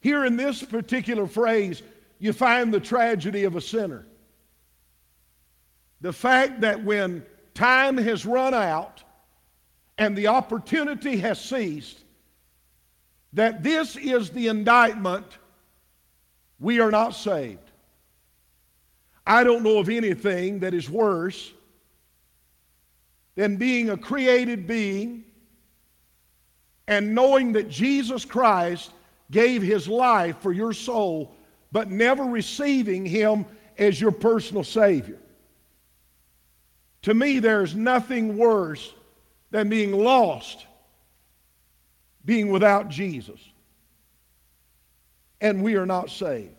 Here 0.00 0.24
in 0.24 0.36
this 0.36 0.62
particular 0.62 1.26
phrase, 1.26 1.82
you 2.18 2.32
find 2.32 2.72
the 2.72 2.80
tragedy 2.80 3.44
of 3.44 3.56
a 3.56 3.60
sinner. 3.60 4.06
The 6.00 6.12
fact 6.12 6.62
that 6.62 6.82
when 6.82 7.24
time 7.54 7.98
has 7.98 8.24
run 8.24 8.54
out 8.54 9.04
and 9.98 10.16
the 10.16 10.28
opportunity 10.28 11.18
has 11.18 11.40
ceased, 11.40 12.00
that 13.34 13.62
this 13.62 13.96
is 13.96 14.30
the 14.30 14.48
indictment 14.48 15.26
we 16.58 16.80
are 16.80 16.90
not 16.90 17.10
saved. 17.10 17.70
I 19.26 19.44
don't 19.44 19.62
know 19.62 19.78
of 19.78 19.88
anything 19.88 20.60
that 20.60 20.74
is 20.74 20.88
worse 20.88 21.52
than 23.36 23.56
being 23.56 23.90
a 23.90 23.96
created 23.96 24.66
being 24.66 25.24
and 26.88 27.14
knowing 27.14 27.52
that 27.52 27.70
Jesus 27.70 28.24
Christ 28.24 28.90
gave 29.30 29.62
his 29.62 29.88
life 29.88 30.38
for 30.38 30.52
your 30.52 30.72
soul, 30.72 31.34
but 31.72 31.90
never 31.90 32.24
receiving 32.24 33.06
him 33.06 33.46
as 33.78 34.00
your 34.00 34.12
personal 34.12 34.64
Savior. 34.64 35.18
To 37.02 37.14
me, 37.14 37.38
there's 37.38 37.74
nothing 37.74 38.36
worse 38.36 38.92
than 39.50 39.68
being 39.68 39.92
lost, 39.92 40.66
being 42.24 42.50
without 42.50 42.88
Jesus. 42.88 43.40
And 45.40 45.62
we 45.62 45.76
are 45.76 45.86
not 45.86 46.10
saved. 46.10 46.54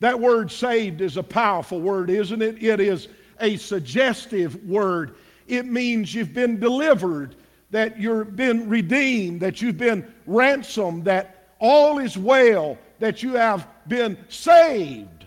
That 0.00 0.20
word 0.20 0.50
saved 0.52 1.00
is 1.00 1.16
a 1.16 1.22
powerful 1.22 1.80
word, 1.80 2.10
isn't 2.10 2.42
it? 2.42 2.62
It 2.62 2.80
is 2.80 3.08
a 3.40 3.56
suggestive 3.56 4.62
word. 4.64 5.16
It 5.46 5.66
means 5.66 6.14
you've 6.14 6.34
been 6.34 6.60
delivered, 6.60 7.34
that 7.70 7.98
you've 7.98 8.34
been 8.34 8.68
redeemed, 8.68 9.40
that 9.40 9.60
you've 9.60 9.78
been 9.78 10.12
ransomed, 10.26 11.04
that 11.04 11.48
all 11.58 11.98
is 11.98 12.16
well, 12.16 12.78
that 12.98 13.22
you 13.22 13.34
have 13.34 13.68
been 13.86 14.16
saved. 14.28 15.26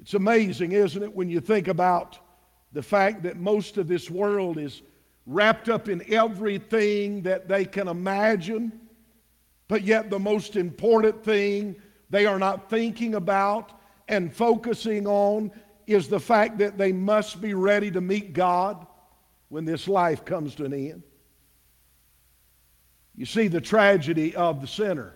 It's 0.00 0.14
amazing, 0.14 0.72
isn't 0.72 1.02
it, 1.02 1.14
when 1.14 1.28
you 1.28 1.40
think 1.40 1.68
about 1.68 2.18
the 2.72 2.82
fact 2.82 3.22
that 3.24 3.36
most 3.36 3.76
of 3.76 3.86
this 3.86 4.10
world 4.10 4.58
is 4.58 4.82
wrapped 5.26 5.68
up 5.68 5.88
in 5.88 6.02
everything 6.12 7.22
that 7.22 7.48
they 7.48 7.64
can 7.64 7.86
imagine, 7.86 8.72
but 9.68 9.82
yet 9.82 10.10
the 10.10 10.18
most 10.18 10.56
important 10.56 11.22
thing 11.22 11.76
they 12.08 12.26
are 12.26 12.38
not 12.38 12.68
thinking 12.68 13.14
about 13.14 13.72
and 14.08 14.34
focusing 14.34 15.06
on 15.06 15.52
is 15.86 16.08
the 16.08 16.18
fact 16.18 16.58
that 16.58 16.76
they 16.76 16.92
must 16.92 17.40
be 17.40 17.54
ready 17.54 17.90
to 17.90 18.00
meet 18.00 18.32
God 18.32 18.86
when 19.50 19.66
this 19.66 19.86
life 19.86 20.24
comes 20.24 20.54
to 20.54 20.64
an 20.64 20.72
end. 20.72 21.02
You 23.14 23.26
see 23.26 23.48
the 23.48 23.60
tragedy 23.60 24.34
of 24.34 24.62
the 24.62 24.66
sinner. 24.66 25.14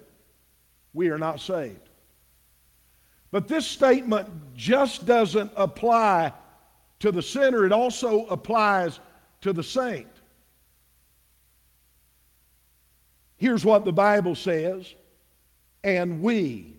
We 0.93 1.09
are 1.09 1.19
not 1.19 1.41
saved. 1.41 1.89
But 3.31 3.49
this 3.49 3.67
statement 3.67 4.29
just 4.55 5.07
doesn't 5.07 5.51
apply 5.57 6.33
to 7.01 7.11
the 7.11 7.23
sinner, 7.23 7.65
it 7.65 7.73
also 7.73 8.27
applies 8.27 9.01
to 9.41 9.53
the 9.53 9.63
saint. 9.63 10.07
Here's 13.37 13.65
what 13.65 13.85
the 13.85 13.93
Bible 13.93 14.35
says 14.35 14.95
and 15.83 16.23
we 16.23 16.75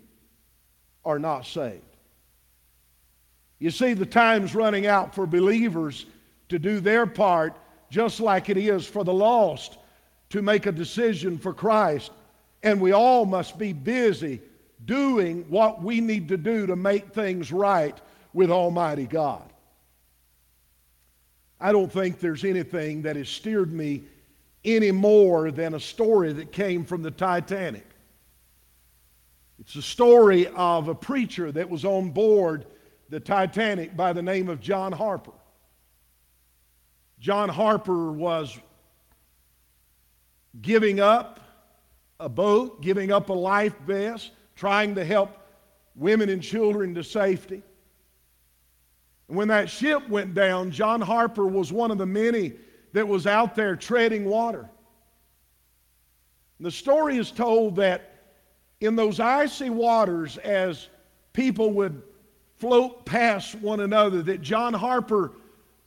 are 1.04 1.18
not 1.18 1.46
saved. 1.46 1.82
You 3.58 3.70
see, 3.70 3.94
the 3.94 4.04
time's 4.04 4.54
running 4.54 4.86
out 4.86 5.14
for 5.14 5.26
believers 5.26 6.06
to 6.48 6.58
do 6.58 6.80
their 6.80 7.06
part, 7.06 7.56
just 7.90 8.20
like 8.20 8.48
it 8.48 8.56
is 8.56 8.86
for 8.86 9.04
the 9.04 9.12
lost 9.12 9.78
to 10.30 10.42
make 10.42 10.66
a 10.66 10.72
decision 10.72 11.38
for 11.38 11.52
Christ. 11.52 12.10
And 12.62 12.80
we 12.80 12.92
all 12.92 13.24
must 13.26 13.58
be 13.58 13.72
busy 13.72 14.40
doing 14.84 15.44
what 15.48 15.82
we 15.82 16.00
need 16.00 16.28
to 16.28 16.36
do 16.36 16.66
to 16.66 16.76
make 16.76 17.12
things 17.12 17.52
right 17.52 17.96
with 18.32 18.50
Almighty 18.50 19.06
God. 19.06 19.42
I 21.60 21.72
don't 21.72 21.90
think 21.90 22.20
there's 22.20 22.44
anything 22.44 23.02
that 23.02 23.16
has 23.16 23.28
steered 23.28 23.72
me 23.72 24.04
any 24.64 24.90
more 24.90 25.50
than 25.50 25.74
a 25.74 25.80
story 25.80 26.32
that 26.34 26.52
came 26.52 26.84
from 26.84 27.02
the 27.02 27.10
Titanic. 27.10 27.86
It's 29.58 29.76
a 29.76 29.82
story 29.82 30.48
of 30.48 30.88
a 30.88 30.94
preacher 30.94 31.50
that 31.52 31.70
was 31.70 31.84
on 31.84 32.10
board 32.10 32.66
the 33.08 33.20
Titanic 33.20 33.96
by 33.96 34.12
the 34.12 34.22
name 34.22 34.48
of 34.48 34.60
John 34.60 34.92
Harper. 34.92 35.32
John 37.18 37.48
Harper 37.48 38.12
was 38.12 38.58
giving 40.60 41.00
up 41.00 41.40
a 42.20 42.28
boat, 42.28 42.82
giving 42.82 43.12
up 43.12 43.28
a 43.28 43.32
life 43.32 43.74
vest, 43.86 44.32
trying 44.54 44.94
to 44.94 45.04
help 45.04 45.36
women 45.94 46.28
and 46.28 46.42
children 46.42 46.94
to 46.94 47.04
safety. 47.04 47.62
And 49.28 49.36
when 49.36 49.48
that 49.48 49.68
ship 49.68 50.08
went 50.08 50.34
down, 50.34 50.70
John 50.70 51.00
Harper 51.00 51.46
was 51.46 51.72
one 51.72 51.90
of 51.90 51.98
the 51.98 52.06
many 52.06 52.54
that 52.92 53.06
was 53.06 53.26
out 53.26 53.54
there 53.54 53.76
treading 53.76 54.24
water. 54.24 54.68
And 56.58 56.66
the 56.66 56.70
story 56.70 57.18
is 57.18 57.30
told 57.30 57.76
that 57.76 58.12
in 58.80 58.96
those 58.96 59.20
icy 59.20 59.70
waters, 59.70 60.38
as 60.38 60.88
people 61.32 61.72
would 61.72 62.02
float 62.56 63.04
past 63.04 63.54
one 63.56 63.80
another, 63.80 64.22
that 64.22 64.40
John 64.40 64.72
Harper 64.72 65.32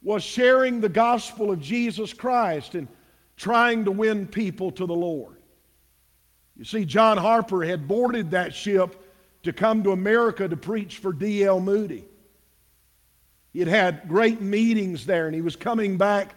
was 0.01 0.23
sharing 0.23 0.79
the 0.79 0.89
gospel 0.89 1.51
of 1.51 1.59
Jesus 1.59 2.13
Christ 2.13 2.75
and 2.75 2.87
trying 3.35 3.85
to 3.85 3.91
win 3.91 4.27
people 4.27 4.71
to 4.71 4.85
the 4.85 4.93
Lord. 4.93 5.37
You 6.57 6.65
see, 6.65 6.85
John 6.85 7.17
Harper 7.17 7.63
had 7.63 7.87
boarded 7.87 8.31
that 8.31 8.53
ship 8.53 8.95
to 9.43 9.53
come 9.53 9.83
to 9.83 9.91
America 9.91 10.47
to 10.47 10.57
preach 10.57 10.97
for 10.97 11.13
D.L. 11.13 11.59
Moody. 11.59 12.05
He 13.53 13.59
had 13.59 13.67
had 13.67 14.07
great 14.07 14.41
meetings 14.41 15.05
there, 15.05 15.25
and 15.25 15.35
he 15.35 15.41
was 15.41 15.55
coming 15.55 15.97
back 15.97 16.35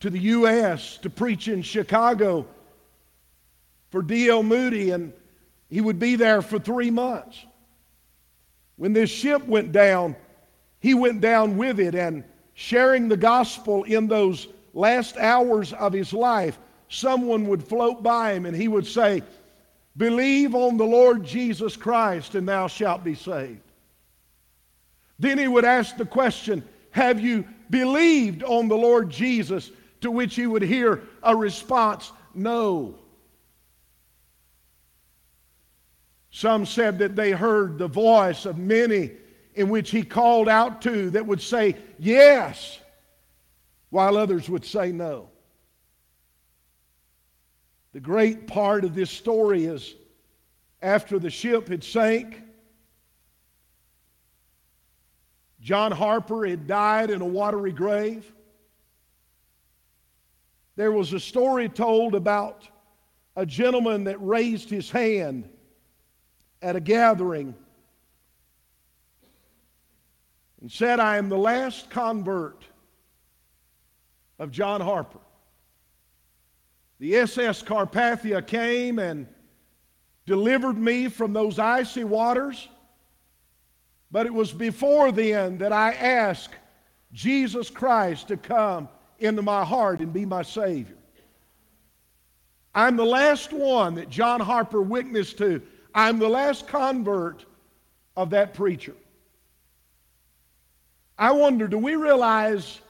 to 0.00 0.10
the 0.10 0.18
U.S. 0.18 0.98
to 0.98 1.10
preach 1.10 1.48
in 1.48 1.62
Chicago 1.62 2.46
for 3.90 4.02
D.L. 4.02 4.42
Moody, 4.42 4.90
and 4.90 5.12
he 5.68 5.80
would 5.80 5.98
be 5.98 6.16
there 6.16 6.42
for 6.42 6.58
three 6.58 6.90
months. 6.90 7.44
When 8.76 8.92
this 8.92 9.10
ship 9.10 9.46
went 9.46 9.72
down, 9.72 10.16
he 10.80 10.94
went 10.94 11.20
down 11.20 11.56
with 11.56 11.80
it 11.80 11.94
and 11.94 12.24
sharing 12.60 13.08
the 13.08 13.16
gospel 13.16 13.84
in 13.84 14.06
those 14.06 14.46
last 14.74 15.16
hours 15.16 15.72
of 15.72 15.94
his 15.94 16.12
life, 16.12 16.58
someone 16.90 17.46
would 17.46 17.64
float 17.64 18.02
by 18.02 18.34
him 18.34 18.44
and 18.44 18.54
he 18.54 18.68
would 18.68 18.86
say, 18.86 19.22
Believe 19.96 20.54
on 20.54 20.76
the 20.76 20.84
Lord 20.84 21.24
Jesus 21.24 21.74
Christ 21.74 22.34
and 22.34 22.46
thou 22.46 22.66
shalt 22.66 23.02
be 23.02 23.14
saved. 23.14 23.62
Then 25.18 25.38
he 25.38 25.48
would 25.48 25.64
ask 25.64 25.96
the 25.96 26.04
question, 26.04 26.62
Have 26.90 27.18
you 27.18 27.46
believed 27.70 28.42
on 28.42 28.68
the 28.68 28.76
Lord 28.76 29.08
Jesus? 29.08 29.70
To 30.02 30.10
which 30.10 30.34
he 30.34 30.46
would 30.46 30.62
hear 30.62 31.02
a 31.22 31.34
response, 31.34 32.12
No. 32.34 32.94
Some 36.30 36.66
said 36.66 36.98
that 36.98 37.16
they 37.16 37.30
heard 37.30 37.78
the 37.78 37.88
voice 37.88 38.44
of 38.44 38.58
many 38.58 39.12
in 39.54 39.68
which 39.68 39.90
he 39.90 40.02
called 40.02 40.48
out 40.48 40.82
to 40.82 41.10
that 41.10 41.26
would 41.26 41.40
say 41.40 41.76
yes, 41.98 42.78
while 43.90 44.16
others 44.16 44.48
would 44.48 44.64
say 44.64 44.92
no. 44.92 45.28
The 47.92 48.00
great 48.00 48.46
part 48.46 48.84
of 48.84 48.94
this 48.94 49.10
story 49.10 49.64
is 49.64 49.94
after 50.80 51.18
the 51.18 51.30
ship 51.30 51.68
had 51.68 51.82
sank, 51.82 52.42
John 55.60 55.92
Harper 55.92 56.46
had 56.46 56.66
died 56.66 57.10
in 57.10 57.20
a 57.20 57.26
watery 57.26 57.72
grave. 57.72 58.32
There 60.76 60.92
was 60.92 61.12
a 61.12 61.20
story 61.20 61.68
told 61.68 62.14
about 62.14 62.66
a 63.36 63.44
gentleman 63.44 64.04
that 64.04 64.16
raised 64.24 64.70
his 64.70 64.90
hand 64.90 65.48
at 66.62 66.76
a 66.76 66.80
gathering 66.80 67.54
and 70.60 70.70
said, 70.70 71.00
I 71.00 71.16
am 71.16 71.28
the 71.28 71.38
last 71.38 71.90
convert 71.90 72.64
of 74.38 74.50
John 74.50 74.80
Harper. 74.80 75.20
The 76.98 77.16
SS 77.16 77.62
Carpathia 77.62 78.46
came 78.46 78.98
and 78.98 79.26
delivered 80.26 80.76
me 80.76 81.08
from 81.08 81.32
those 81.32 81.58
icy 81.58 82.04
waters, 82.04 82.68
but 84.10 84.26
it 84.26 84.34
was 84.34 84.52
before 84.52 85.10
then 85.10 85.58
that 85.58 85.72
I 85.72 85.92
asked 85.92 86.54
Jesus 87.12 87.70
Christ 87.70 88.28
to 88.28 88.36
come 88.36 88.88
into 89.18 89.42
my 89.42 89.64
heart 89.64 90.00
and 90.00 90.12
be 90.12 90.24
my 90.24 90.42
Savior. 90.42 90.96
I'm 92.74 92.96
the 92.96 93.04
last 93.04 93.52
one 93.52 93.94
that 93.96 94.10
John 94.10 94.40
Harper 94.40 94.82
witnessed 94.82 95.38
to 95.38 95.62
I'm 95.94 96.18
the 96.18 96.28
last 96.28 96.68
convert 96.68 97.44
of 98.16 98.30
that 98.30 98.54
preacher. 98.54 98.94
I 101.20 101.32
wonder, 101.32 101.68
do 101.68 101.76
we 101.76 101.96
realize 101.96 102.80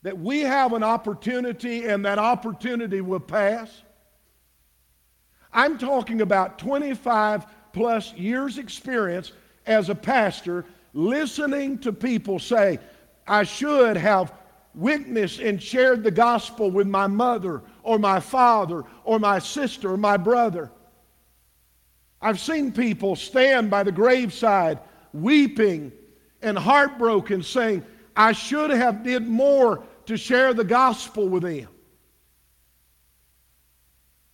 that 0.00 0.18
we 0.18 0.40
have 0.40 0.72
an 0.72 0.82
opportunity 0.82 1.84
and 1.84 2.02
that 2.06 2.18
opportunity 2.18 3.02
will 3.02 3.20
pass? 3.20 3.82
I'm 5.52 5.76
talking 5.76 6.22
about 6.22 6.58
25 6.58 7.44
plus 7.74 8.14
years' 8.14 8.56
experience 8.56 9.32
as 9.66 9.90
a 9.90 9.94
pastor 9.94 10.64
listening 10.94 11.78
to 11.80 11.92
people 11.92 12.38
say, 12.38 12.78
I 13.26 13.42
should 13.42 13.98
have 13.98 14.32
witnessed 14.74 15.40
and 15.40 15.62
shared 15.62 16.02
the 16.02 16.10
gospel 16.10 16.70
with 16.70 16.86
my 16.86 17.08
mother 17.08 17.60
or 17.82 17.98
my 17.98 18.20
father 18.20 18.84
or 19.04 19.18
my 19.18 19.38
sister 19.38 19.92
or 19.92 19.98
my 19.98 20.16
brother. 20.16 20.70
I've 22.22 22.40
seen 22.40 22.72
people 22.72 23.16
stand 23.16 23.68
by 23.68 23.82
the 23.82 23.92
graveside 23.92 24.78
weeping 25.12 25.92
and 26.42 26.58
heartbroken 26.58 27.42
saying, 27.42 27.84
I 28.16 28.32
should 28.32 28.70
have 28.70 29.02
did 29.02 29.26
more 29.26 29.84
to 30.06 30.16
share 30.16 30.54
the 30.54 30.64
gospel 30.64 31.28
with 31.28 31.42
them. 31.42 31.68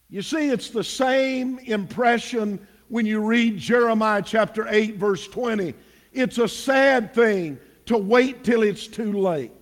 You 0.09 0.23
see, 0.23 0.49
it's 0.51 0.71
the 0.71 0.85
same 0.85 1.59
impression 1.59 2.67
when 2.89 3.07
you 3.07 3.21
read 3.21 3.59
Jeremiah 3.59 4.23
chapter 4.25 4.67
8, 4.69 4.97
verse 4.97 5.27
20. 5.27 5.75
It's 6.13 6.39
a 6.39 6.49
sad 6.49 7.13
thing 7.13 7.59
to 7.87 7.99
wait 7.99 8.45
till 8.45 8.63
it's 8.63 8.87
too 8.87 9.13
late. 9.13 9.53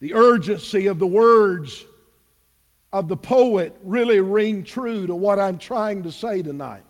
The 0.00 0.14
urgency 0.14 0.86
of 0.86 0.98
the 0.98 1.06
words 1.06 1.84
of 2.92 3.08
the 3.08 3.16
poet 3.16 3.76
really 3.82 4.20
ring 4.20 4.64
true 4.64 5.06
to 5.06 5.14
what 5.14 5.38
I'm 5.38 5.58
trying 5.58 6.02
to 6.04 6.12
say 6.12 6.42
tonight. 6.42 6.84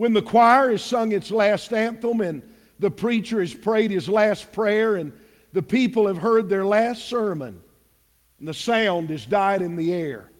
When 0.00 0.14
the 0.14 0.22
choir 0.22 0.70
has 0.70 0.82
sung 0.82 1.12
its 1.12 1.30
last 1.30 1.74
anthem 1.74 2.22
and 2.22 2.42
the 2.78 2.90
preacher 2.90 3.38
has 3.38 3.52
prayed 3.52 3.90
his 3.90 4.08
last 4.08 4.50
prayer 4.50 4.96
and 4.96 5.12
the 5.52 5.62
people 5.62 6.06
have 6.06 6.16
heard 6.16 6.48
their 6.48 6.64
last 6.64 7.04
sermon 7.04 7.60
and 8.38 8.48
the 8.48 8.54
sound 8.54 9.10
has 9.10 9.26
died 9.26 9.60
in 9.60 9.76
the 9.76 9.92
air. 9.92 10.32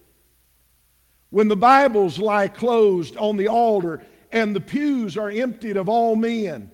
When 1.28 1.48
the 1.48 1.58
Bibles 1.58 2.18
lie 2.18 2.48
closed 2.48 3.18
on 3.18 3.36
the 3.36 3.48
altar 3.48 4.02
and 4.32 4.56
the 4.56 4.62
pews 4.62 5.18
are 5.18 5.28
emptied 5.28 5.76
of 5.76 5.90
all 5.90 6.16
men, 6.16 6.70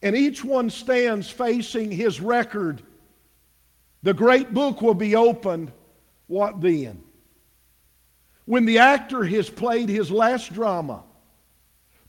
and 0.00 0.16
each 0.16 0.42
one 0.42 0.70
stands 0.70 1.28
facing 1.28 1.90
his 1.90 2.22
record, 2.22 2.80
the 4.02 4.14
great 4.14 4.54
book 4.54 4.80
will 4.80 4.94
be 4.94 5.14
opened. 5.14 5.72
What 6.26 6.62
then? 6.62 7.02
When 8.46 8.64
the 8.64 8.78
actor 8.78 9.24
has 9.24 9.50
played 9.50 9.90
his 9.90 10.10
last 10.10 10.54
drama, 10.54 11.04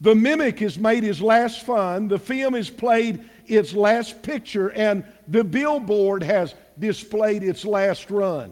the 0.01 0.15
mimic 0.15 0.59
has 0.59 0.79
made 0.79 1.03
his 1.03 1.21
last 1.21 1.61
fun, 1.61 2.07
the 2.07 2.17
film 2.17 2.55
has 2.55 2.71
played 2.71 3.23
its 3.45 3.73
last 3.73 4.23
picture, 4.23 4.69
and 4.71 5.05
the 5.27 5.43
billboard 5.43 6.23
has 6.23 6.55
displayed 6.79 7.43
its 7.43 7.63
last 7.63 8.09
run. 8.09 8.51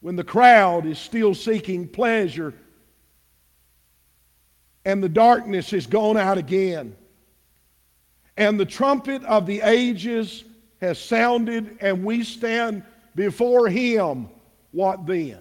When 0.00 0.14
the 0.14 0.24
crowd 0.24 0.84
is 0.84 0.98
still 0.98 1.34
seeking 1.34 1.88
pleasure 1.88 2.52
and 4.84 5.02
the 5.02 5.08
darkness 5.08 5.70
has 5.70 5.86
gone 5.86 6.16
out 6.18 6.36
again, 6.36 6.94
and 8.36 8.60
the 8.60 8.66
trumpet 8.66 9.22
of 9.24 9.46
the 9.46 9.62
ages 9.62 10.44
has 10.80 10.98
sounded, 10.98 11.78
and 11.80 12.04
we 12.04 12.24
stand 12.24 12.82
before 13.14 13.68
Him, 13.68 14.28
what 14.72 15.06
then? 15.06 15.38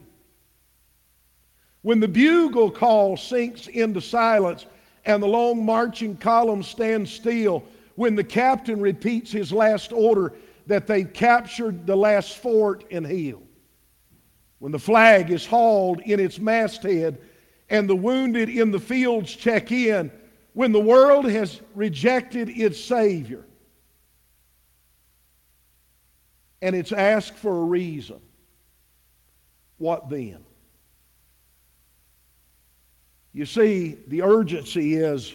When 1.82 2.00
the 2.00 2.08
bugle 2.08 2.70
call 2.70 3.18
sinks 3.18 3.68
into 3.68 4.02
silence 4.02 4.66
and 5.06 5.22
the 5.22 5.28
long 5.28 5.66
marching 5.66 6.16
column 6.18 6.62
stands 6.62 7.12
still, 7.12 7.64
when 7.96 8.16
the 8.16 8.24
captain 8.24 8.80
repeats 8.80 9.32
his 9.32 9.52
last 9.52 9.92
order 9.92 10.34
that 10.68 10.88
they've 10.88 11.12
captured 11.12 11.88
the 11.88 11.96
last 11.96 12.38
fort 12.38 12.84
and 12.92 13.06
Hill, 13.06 13.42
when 14.60 14.72
the 14.72 14.80
flag 14.80 15.32
is 15.32 15.46
hauled 15.46 16.02
in 16.02 16.20
its 16.20 16.40
masthead 16.40 17.18
and 17.70 17.90
the 17.90 17.96
wounded 17.96 18.48
in 18.50 18.70
the 18.70 18.80
fields 18.80 19.36
check 19.36 19.72
in, 19.72 20.12
when 20.54 20.72
the 20.72 20.80
world 20.80 21.26
has 21.26 21.62
rejected 21.74 22.50
its 22.50 22.80
Savior 22.80 23.46
and 26.62 26.76
it's 26.76 26.92
asked 26.92 27.36
for 27.36 27.58
a 27.58 27.64
reason, 27.64 28.20
what 29.78 30.10
then? 30.10 30.46
You 33.34 33.46
see, 33.46 33.98
the 34.08 34.24
urgency 34.24 34.96
is 34.96 35.34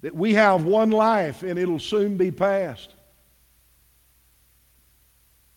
that 0.00 0.14
we 0.14 0.34
have 0.34 0.64
one 0.64 0.90
life 0.90 1.42
and 1.42 1.58
it'll 1.58 1.78
soon 1.78 2.16
be 2.16 2.30
past. 2.30 2.92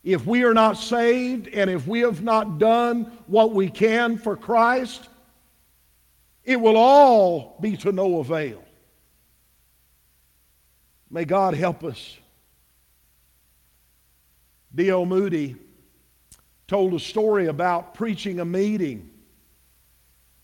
If 0.04 0.26
we 0.26 0.44
are 0.44 0.54
not 0.54 0.78
saved 0.78 1.48
and 1.48 1.70
if 1.70 1.88
we 1.88 2.02
have 2.02 2.22
not 2.24 2.58
done 2.58 3.12
what 3.28 3.52
we 3.52 3.70
can 3.70 4.18
for 4.18 4.36
Christ, 4.36 5.08
it 6.44 6.60
will 6.60 6.78
all 6.78 7.58
be 7.60 7.76
to 7.78 7.92
no 7.92 8.20
avail. 8.20 8.64
May 11.12 11.26
God 11.26 11.54
help 11.54 11.84
us. 11.84 12.18
D.L. 14.74 15.06
Moody 15.06 15.56
told 16.68 16.94
a 16.94 17.00
story 17.00 17.48
about 17.48 17.96
preaching 17.96 18.40
a 18.40 18.46
meeting 18.46 19.09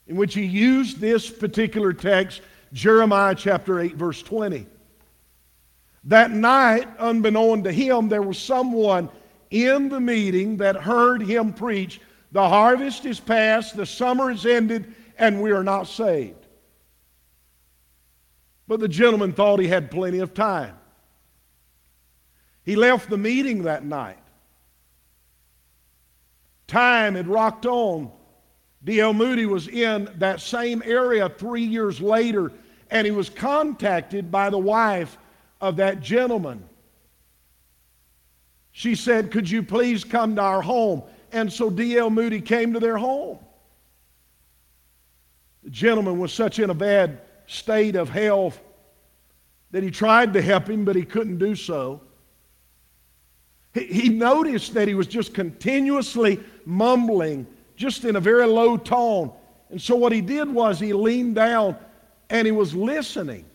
in 0.08 0.16
which 0.16 0.34
he 0.34 0.44
used 0.44 1.00
this 1.00 1.30
particular 1.30 1.94
text, 1.94 2.42
Jeremiah 2.74 3.36
chapter 3.36 3.80
8, 3.80 3.96
verse 3.96 4.22
20. 4.22 4.68
That 6.06 6.32
night, 6.32 6.88
unbeknown 7.00 7.64
to 7.64 7.72
him, 7.72 8.10
there 8.10 8.22
was 8.22 8.38
someone 8.38 9.10
in 9.50 9.90
the 9.90 10.00
meeting 10.00 10.58
that 10.58 10.76
heard 10.76 11.22
him 11.22 11.54
preach, 11.54 12.00
The 12.32 12.48
harvest 12.48 13.06
is 13.06 13.20
past, 13.20 13.76
the 13.76 13.86
summer 13.86 14.30
is 14.30 14.46
ended, 14.46 14.94
and 15.18 15.42
we 15.42 15.52
are 15.52 15.64
not 15.64 15.88
saved. 15.88 16.46
But 18.68 18.80
the 18.80 18.88
gentleman 18.88 19.34
thought 19.34 19.60
he 19.60 19.68
had 19.68 19.90
plenty 19.90 20.20
of 20.20 20.34
time. 20.34 20.78
He 22.64 22.76
left 22.76 23.10
the 23.10 23.18
meeting 23.18 23.64
that 23.64 23.86
night. 23.86 24.18
Time 26.68 27.16
had 27.16 27.28
rocked 27.28 27.68
on 27.68 28.12
D.L. 28.86 29.14
Moody 29.14 29.48
was 29.48 29.68
in 29.68 30.10
that 30.18 30.40
same 30.40 30.84
area 30.86 31.28
three 31.28 31.64
years 31.64 32.00
later, 32.00 32.52
and 32.92 33.06
he 33.06 33.12
was 33.12 33.30
contacted 33.30 34.32
by 34.32 34.52
the 34.52 34.60
wife 34.60 35.18
of 35.60 35.78
that 35.78 36.02
gentleman. 36.02 36.64
She 38.72 38.94
said, 38.94 39.32
Could 39.32 39.50
you 39.50 39.64
please 39.64 40.04
come 40.04 40.36
to 40.36 40.42
our 40.42 40.62
home? 40.62 41.02
And 41.32 41.52
so 41.52 41.72
D.L. 41.72 42.12
Moody 42.12 42.42
came 42.42 42.74
to 42.74 42.80
their 42.80 42.98
home. 42.98 43.40
The 45.64 45.72
gentleman 45.72 46.20
was 46.20 46.32
such 46.32 46.60
in 46.60 46.70
a 46.70 46.76
bad 46.76 47.22
state 47.48 47.96
of 47.96 48.10
health 48.10 48.60
that 49.72 49.82
he 49.82 49.90
tried 49.90 50.34
to 50.34 50.42
help 50.44 50.70
him, 50.70 50.86
but 50.86 50.96
he 50.96 51.04
couldn't 51.04 51.40
do 51.40 51.56
so. 51.56 52.02
He, 53.74 53.86
he 53.86 54.10
noticed 54.10 54.76
that 54.76 54.88
he 54.88 54.94
was 54.94 55.08
just 55.08 55.34
continuously 55.34 56.40
mumbling 56.66 57.48
just 57.76 58.06
in 58.06 58.16
a 58.16 58.20
very 58.20 58.46
low 58.46 58.78
tone. 58.78 59.32
And 59.70 59.82
so 59.82 59.96
what 59.96 60.12
he 60.12 60.22
did 60.22 60.50
was 60.50 60.80
he 60.80 60.94
leaned 60.94 61.36
down 61.36 61.76
and 62.30 62.46
he 62.46 62.52
was 62.52 62.74
listening. 62.74 63.46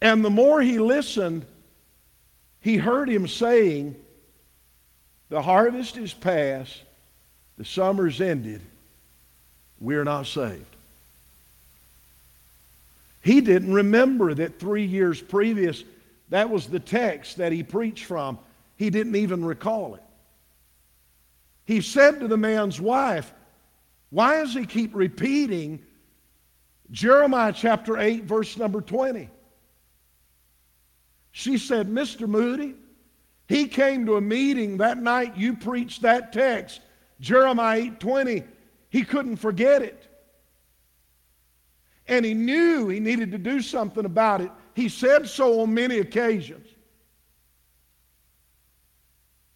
And 0.00 0.24
the 0.24 0.30
more 0.30 0.60
he 0.60 0.78
listened, 0.78 1.44
he 2.60 2.76
heard 2.76 3.08
him 3.08 3.28
saying, 3.28 3.94
The 5.28 5.42
harvest 5.42 5.96
is 5.96 6.12
past, 6.12 6.76
the 7.58 7.64
summer's 7.64 8.20
ended, 8.20 8.60
we're 9.80 10.04
not 10.04 10.26
saved. 10.26 10.64
He 13.22 13.40
didn't 13.40 13.72
remember 13.72 14.34
that 14.34 14.58
three 14.58 14.84
years 14.84 15.20
previous, 15.20 15.84
that 16.30 16.50
was 16.50 16.66
the 16.66 16.80
text 16.80 17.36
that 17.36 17.52
he 17.52 17.62
preached 17.62 18.04
from. 18.04 18.38
He 18.76 18.90
didn't 18.90 19.14
even 19.16 19.44
recall 19.44 19.94
it. 19.94 20.02
He 21.64 21.80
said 21.80 22.20
to 22.20 22.28
the 22.28 22.36
man's 22.36 22.80
wife, 22.80 23.32
Why 24.10 24.36
does 24.36 24.54
he 24.54 24.66
keep 24.66 24.94
repeating 24.94 25.82
Jeremiah 26.90 27.52
chapter 27.52 27.98
8, 27.98 28.24
verse 28.24 28.56
number 28.56 28.80
20? 28.80 29.28
She 31.30 31.56
said, 31.56 31.88
Mr. 31.88 32.28
Moody, 32.28 32.74
he 33.48 33.66
came 33.66 34.06
to 34.06 34.16
a 34.16 34.20
meeting 34.20 34.78
that 34.78 34.98
night 34.98 35.36
you 35.36 35.54
preached 35.54 36.02
that 36.02 36.32
text, 36.32 36.80
Jeremiah 37.20 37.82
8 37.82 38.00
20. 38.00 38.44
He 38.90 39.02
couldn't 39.04 39.36
forget 39.36 39.82
it. 39.82 40.06
And 42.08 42.24
he 42.24 42.34
knew 42.34 42.88
he 42.88 43.00
needed 43.00 43.30
to 43.32 43.38
do 43.38 43.62
something 43.62 44.04
about 44.04 44.40
it. 44.40 44.50
He 44.74 44.88
said 44.88 45.28
so 45.28 45.60
on 45.60 45.72
many 45.72 45.98
occasions. 45.98 46.66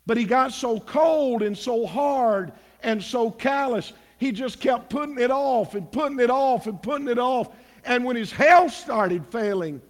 But 0.06 0.16
he 0.16 0.24
got 0.24 0.52
so 0.52 0.78
cold 0.78 1.42
and 1.42 1.58
so 1.58 1.84
hard 1.84 2.52
and 2.82 3.02
so 3.02 3.30
callous. 3.30 3.92
He 4.18 4.32
just 4.32 4.60
kept 4.60 4.88
putting 4.88 5.18
it 5.18 5.30
off 5.30 5.74
and 5.74 5.90
putting 5.90 6.20
it 6.20 6.30
off 6.30 6.66
and 6.66 6.80
putting 6.80 7.08
it 7.08 7.18
off. 7.18 7.48
And 7.84 8.04
when 8.04 8.16
his 8.16 8.30
health 8.30 8.72
started 8.72 9.26
failing, 9.26 9.82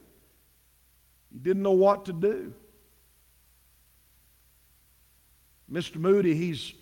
he 1.32 1.38
didn't 1.38 1.62
know 1.62 1.72
what 1.72 2.06
to 2.06 2.12
do. 2.12 2.52
Mr. 5.70 5.96
Moody, 5.96 6.34
he's 6.34 6.72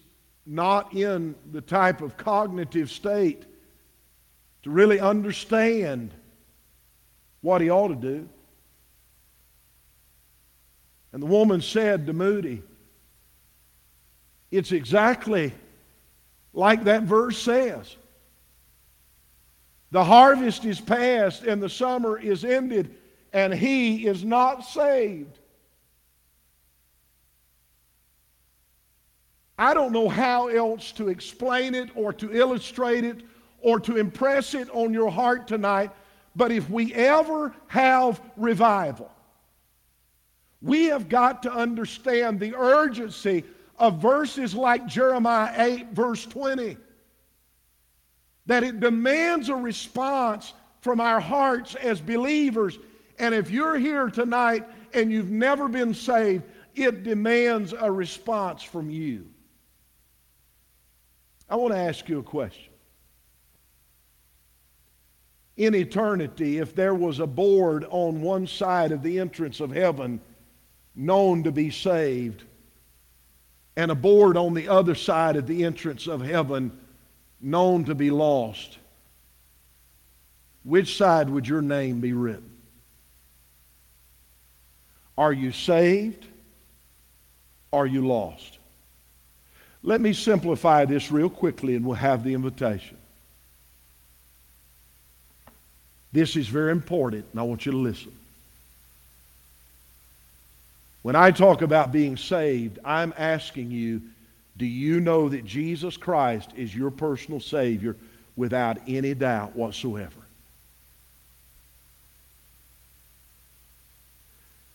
not 0.46 0.94
in 0.94 1.34
the 1.52 1.60
type 1.60 2.02
of 2.02 2.16
cognitive 2.16 2.90
state 2.90 3.44
to 4.62 4.70
really 4.70 5.00
understand 5.00 6.12
what 7.40 7.60
he 7.60 7.70
ought 7.70 7.88
to 7.88 7.94
do. 7.94 8.28
And 11.12 11.22
the 11.22 11.26
woman 11.26 11.60
said 11.60 12.06
to 12.06 12.12
Moody, 12.12 12.62
It's 14.54 14.70
exactly 14.70 15.52
like 16.52 16.84
that 16.84 17.02
verse 17.02 17.42
says. 17.42 17.96
The 19.90 20.04
harvest 20.04 20.64
is 20.64 20.80
past 20.80 21.42
and 21.42 21.60
the 21.60 21.68
summer 21.68 22.16
is 22.20 22.44
ended, 22.44 22.94
and 23.32 23.52
he 23.52 24.06
is 24.06 24.24
not 24.24 24.64
saved. 24.64 25.40
I 29.58 29.74
don't 29.74 29.90
know 29.90 30.08
how 30.08 30.46
else 30.46 30.92
to 30.92 31.08
explain 31.08 31.74
it 31.74 31.90
or 31.96 32.12
to 32.12 32.32
illustrate 32.32 33.02
it 33.02 33.22
or 33.60 33.80
to 33.80 33.96
impress 33.96 34.54
it 34.54 34.70
on 34.70 34.94
your 34.94 35.10
heart 35.10 35.48
tonight, 35.48 35.90
but 36.36 36.52
if 36.52 36.70
we 36.70 36.94
ever 36.94 37.52
have 37.66 38.20
revival, 38.36 39.10
we 40.62 40.84
have 40.84 41.08
got 41.08 41.42
to 41.42 41.52
understand 41.52 42.38
the 42.38 42.54
urgency 42.54 43.42
of 43.78 44.00
verses 44.00 44.54
like 44.54 44.86
Jeremiah 44.86 45.52
8, 45.56 45.88
verse 45.92 46.24
20, 46.26 46.76
that 48.46 48.62
it 48.62 48.80
demands 48.80 49.48
a 49.48 49.56
response 49.56 50.52
from 50.80 51.00
our 51.00 51.20
hearts 51.20 51.74
as 51.76 52.00
believers. 52.00 52.78
And 53.18 53.34
if 53.34 53.50
you're 53.50 53.78
here 53.78 54.08
tonight 54.10 54.64
and 54.92 55.10
you've 55.10 55.30
never 55.30 55.68
been 55.68 55.94
saved, 55.94 56.44
it 56.74 57.04
demands 57.04 57.72
a 57.72 57.90
response 57.90 58.62
from 58.62 58.90
you. 58.90 59.26
I 61.48 61.56
want 61.56 61.74
to 61.74 61.80
ask 61.80 62.08
you 62.08 62.18
a 62.18 62.22
question. 62.22 62.72
In 65.56 65.74
eternity, 65.74 66.58
if 66.58 66.74
there 66.74 66.94
was 66.94 67.20
a 67.20 67.26
board 67.26 67.86
on 67.90 68.20
one 68.20 68.46
side 68.46 68.90
of 68.90 69.02
the 69.02 69.20
entrance 69.20 69.60
of 69.60 69.70
heaven 69.70 70.20
known 70.96 71.44
to 71.44 71.52
be 71.52 71.70
saved, 71.70 72.42
and 73.76 73.90
a 73.90 73.94
board 73.94 74.36
on 74.36 74.54
the 74.54 74.68
other 74.68 74.94
side 74.94 75.36
of 75.36 75.46
the 75.46 75.64
entrance 75.64 76.06
of 76.06 76.20
heaven 76.20 76.78
known 77.40 77.84
to 77.84 77.94
be 77.94 78.10
lost, 78.10 78.78
which 80.62 80.96
side 80.96 81.28
would 81.28 81.46
your 81.46 81.62
name 81.62 82.00
be 82.00 82.12
written? 82.12 82.50
Are 85.18 85.32
you 85.32 85.52
saved? 85.52 86.24
Are 87.72 87.86
you 87.86 88.06
lost? 88.06 88.58
Let 89.82 90.00
me 90.00 90.12
simplify 90.12 90.86
this 90.86 91.12
real 91.12 91.28
quickly 91.28 91.74
and 91.76 91.84
we'll 91.84 91.96
have 91.96 92.24
the 92.24 92.34
invitation. 92.34 92.96
This 96.12 96.36
is 96.36 96.46
very 96.46 96.70
important, 96.70 97.26
and 97.32 97.40
I 97.40 97.42
want 97.42 97.66
you 97.66 97.72
to 97.72 97.78
listen. 97.78 98.12
When 101.04 101.16
I 101.16 101.32
talk 101.32 101.60
about 101.60 101.92
being 101.92 102.16
saved, 102.16 102.78
I'm 102.82 103.12
asking 103.18 103.70
you 103.70 104.00
do 104.56 104.64
you 104.64 105.00
know 105.00 105.28
that 105.28 105.44
Jesus 105.44 105.98
Christ 105.98 106.50
is 106.56 106.74
your 106.74 106.90
personal 106.90 107.40
Savior 107.40 107.94
without 108.36 108.78
any 108.86 109.12
doubt 109.12 109.54
whatsoever? 109.54 110.22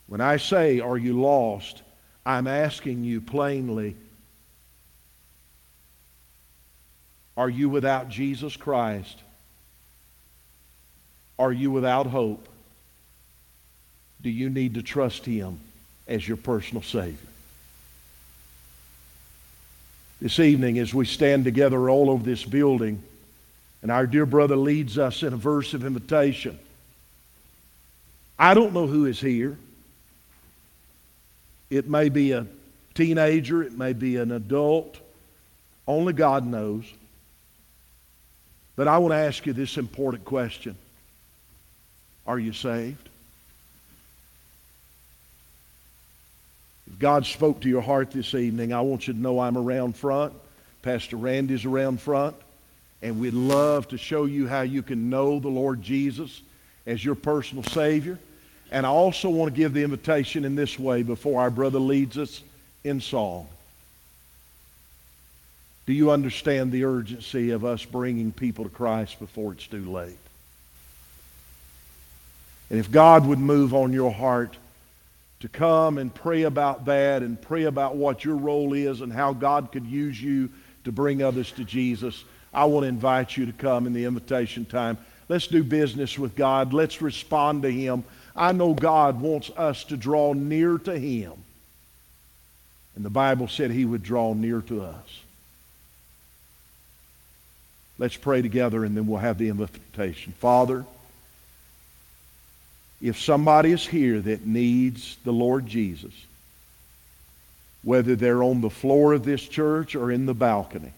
When 0.06 0.22
I 0.22 0.38
say, 0.38 0.82
Are 0.82 1.00
you 1.00 1.20
lost? 1.20 1.82
I'm 2.24 2.46
asking 2.46 3.04
you 3.04 3.22
plainly, 3.22 3.96
Are 7.36 7.50
you 7.50 7.70
without 7.70 8.08
Jesus 8.08 8.56
Christ? 8.56 9.18
Are 11.40 11.52
you 11.52 11.72
without 11.72 12.06
hope? 12.06 12.48
Do 14.22 14.30
you 14.30 14.52
need 14.52 14.76
to 14.76 14.84
trust 14.84 15.26
Him 15.26 15.60
as 16.10 16.28
your 16.28 16.36
personal 16.36 16.84
Savior? 16.84 17.16
This 20.20 20.40
evening, 20.40 20.80
as 20.80 20.94
we 20.94 21.06
stand 21.06 21.46
together 21.46 21.90
all 21.90 22.10
over 22.10 22.24
this 22.24 22.44
building, 22.44 23.02
and 23.82 23.90
our 23.90 24.06
dear 24.06 24.26
brother 24.26 24.58
leads 24.58 24.98
us 24.98 25.24
in 25.24 25.32
a 25.32 25.38
verse 25.38 25.74
of 25.74 25.86
invitation, 25.86 26.60
I 28.38 28.54
don't 28.54 28.74
know 28.74 28.88
who 28.88 29.06
is 29.06 29.22
here. 29.22 29.58
It 31.70 31.88
may 31.88 32.10
be 32.10 32.34
a 32.34 32.46
teenager, 32.96 33.64
it 33.64 33.78
may 33.78 33.94
be 33.94 34.18
an 34.18 34.32
adult. 34.32 34.98
Only 35.88 36.14
God 36.14 36.46
knows. 36.46 36.84
But 38.76 38.88
I 38.88 38.98
want 38.98 39.12
to 39.12 39.18
ask 39.18 39.46
you 39.46 39.54
this 39.54 39.78
important 39.78 40.26
question 40.26 40.76
Are 42.26 42.40
you 42.40 42.54
saved? 42.54 43.10
If 46.92 47.00
God 47.00 47.26
spoke 47.26 47.62
to 47.62 47.70
your 47.70 47.82
heart 47.82 48.12
this 48.12 48.34
evening, 48.34 48.74
I 48.74 48.82
want 48.82 49.08
you 49.08 49.14
to 49.14 49.20
know 49.20 49.40
I'm 49.40 49.58
around 49.58 49.96
front. 49.96 50.34
Pastor 50.82 51.18
Randy's 51.18 51.66
around 51.66 52.02
front. 52.02 52.36
And 53.02 53.20
we'd 53.20 53.34
love 53.34 53.88
to 53.90 53.98
show 53.98 54.26
you 54.26 54.48
how 54.48 54.62
you 54.62 54.82
can 54.82 55.10
know 55.10 55.40
the 55.40 55.48
Lord 55.48 55.82
Jesus 55.82 56.42
as 56.86 57.04
your 57.04 57.16
personal 57.16 57.64
Savior. 57.64 58.20
And 58.72 58.86
I 58.86 58.90
also 58.90 59.30
want 59.30 59.54
to 59.54 59.58
give 59.58 59.74
the 59.74 59.84
invitation 59.84 60.46
in 60.46 60.56
this 60.56 60.78
way 60.78 61.04
before 61.04 61.42
our 61.42 61.50
brother 61.50 61.80
leads 61.80 62.18
us 62.18 62.42
in 62.84 63.02
song. 63.02 63.48
Do 65.86 65.94
you 65.94 66.12
understand 66.12 66.72
the 66.72 66.84
urgency 66.86 67.52
of 67.52 67.66
us 67.66 67.84
bringing 67.84 68.32
people 68.32 68.66
to 68.66 68.70
Christ 68.70 69.20
before 69.20 69.54
it's 69.54 69.66
too 69.66 69.90
late? 69.90 70.18
And 72.70 72.80
if 72.80 72.92
God 72.92 73.26
would 73.26 73.40
move 73.40 73.74
on 73.74 73.92
your 73.92 74.12
heart 74.12 74.56
to 75.40 75.50
come 75.50 75.98
and 75.98 76.14
pray 76.14 76.44
about 76.44 76.86
that 76.86 77.24
and 77.24 77.42
pray 77.42 77.64
about 77.64 77.96
what 77.96 78.26
your 78.26 78.36
role 78.36 78.74
is 78.74 79.02
and 79.02 79.12
how 79.12 79.34
God 79.34 79.72
could 79.72 79.86
use 79.86 80.22
you 80.22 80.50
to 80.84 80.92
bring 80.92 81.22
others 81.22 81.52
to 81.54 81.64
Jesus, 81.64 82.24
I 82.54 82.66
want 82.66 82.84
to 82.84 82.90
invite 82.90 83.38
you 83.38 83.46
to 83.46 83.54
come 83.54 83.88
in 83.88 83.94
the 83.94 84.06
invitation 84.06 84.66
time. 84.66 84.98
Let's 85.28 85.48
do 85.48 85.64
business 85.64 86.18
with 86.18 86.36
God. 86.36 86.74
Let's 86.74 87.02
respond 87.02 87.62
to 87.64 87.72
Him. 87.72 88.04
I 88.36 88.52
know 88.52 88.74
God 88.74 89.22
wants 89.22 89.50
us 89.52 89.84
to 89.86 89.98
draw 89.98 90.34
near 90.34 90.78
to 90.80 90.98
Him. 90.98 91.34
And 92.96 93.06
the 93.06 93.10
Bible 93.10 93.48
said 93.48 93.72
He 93.72 93.86
would 93.86 94.04
draw 94.04 94.34
near 94.34 94.62
to 94.64 94.82
us. 94.82 95.22
Let's 97.98 98.16
pray 98.16 98.42
together 98.42 98.84
and 98.84 98.96
then 98.96 99.08
we'll 99.08 99.20
have 99.20 99.38
the 99.38 99.50
invitation. 99.50 100.34
Father, 100.34 100.86
if 103.02 103.20
somebody 103.20 103.72
is 103.72 103.86
here 103.86 104.20
that 104.20 104.46
needs 104.46 105.18
the 105.24 105.32
Lord 105.32 105.66
Jesus, 105.66 106.14
whether 107.84 108.16
they're 108.16 108.44
on 108.44 108.62
the 108.62 108.70
floor 108.70 109.14
of 109.14 109.24
this 109.24 109.42
church 109.42 109.96
or 109.96 110.12
in 110.12 110.26
the 110.26 110.34
balcony, 110.34 110.92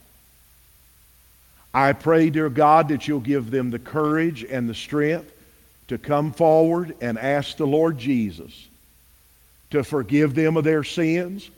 I 1.74 1.94
pray, 1.94 2.30
dear 2.30 2.50
God, 2.50 2.90
that 2.90 3.08
you'll 3.08 3.20
give 3.20 3.50
them 3.50 3.70
the 3.70 3.80
courage 3.80 4.44
and 4.44 4.68
the 4.68 4.74
strength 4.74 5.32
to 5.88 5.98
come 5.98 6.34
forward 6.34 6.96
and 7.02 7.18
ask 7.18 7.58
the 7.58 7.68
Lord 7.68 7.98
Jesus 7.98 8.68
to 9.70 9.84
forgive 9.84 10.36
them 10.36 10.58
of 10.58 10.64
their 10.64 10.84
sins 10.84 11.50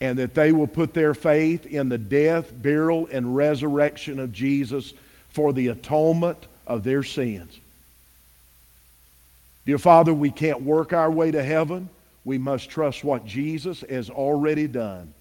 and 0.00 0.18
that 0.18 0.34
they 0.34 0.52
will 0.52 0.66
put 0.66 0.94
their 0.94 1.14
faith 1.14 1.66
in 1.66 1.88
the 1.88 1.98
death, 1.98 2.50
burial, 2.54 3.08
and 3.12 3.36
resurrection 3.36 4.18
of 4.18 4.32
Jesus 4.32 4.94
for 5.30 5.52
the 5.52 5.68
atonement 5.68 6.46
of 6.66 6.84
their 6.84 7.02
sins. 7.02 7.58
Dear 9.70 9.78
Father, 9.78 10.12
we 10.12 10.32
can't 10.32 10.62
work 10.62 10.92
our 10.92 11.12
way 11.12 11.30
to 11.30 11.44
heaven. 11.44 11.88
We 12.24 12.38
must 12.38 12.70
trust 12.70 13.04
what 13.04 13.24
Jesus 13.24 13.84
has 13.88 14.10
already 14.10 14.66
done. 14.66 15.14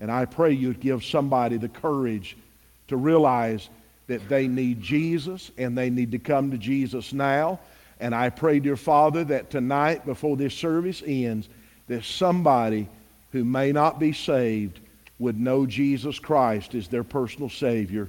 And 0.00 0.10
I 0.10 0.24
pray 0.24 0.52
you'd 0.52 0.80
give 0.80 1.04
somebody 1.04 1.58
the 1.58 1.68
courage 1.68 2.38
to 2.86 2.96
realize 2.96 3.68
that 4.06 4.26
they 4.30 4.48
need 4.48 4.80
Jesus 4.80 5.50
and 5.58 5.76
they 5.76 5.90
need 5.90 6.12
to 6.12 6.18
come 6.18 6.52
to 6.52 6.56
Jesus 6.56 7.12
now. 7.12 7.60
And 8.00 8.14
I 8.14 8.30
pray, 8.30 8.60
dear 8.60 8.78
Father, 8.78 9.24
that 9.24 9.50
tonight, 9.50 10.06
before 10.06 10.38
this 10.38 10.54
service 10.54 11.02
ends, 11.04 11.50
that 11.88 12.04
somebody 12.04 12.88
who 13.32 13.44
may 13.44 13.72
not 13.72 13.98
be 13.98 14.14
saved 14.14 14.80
would 15.18 15.38
know 15.38 15.66
Jesus 15.66 16.18
Christ 16.18 16.74
as 16.74 16.88
their 16.88 17.04
personal 17.04 17.50
Savior 17.50 18.08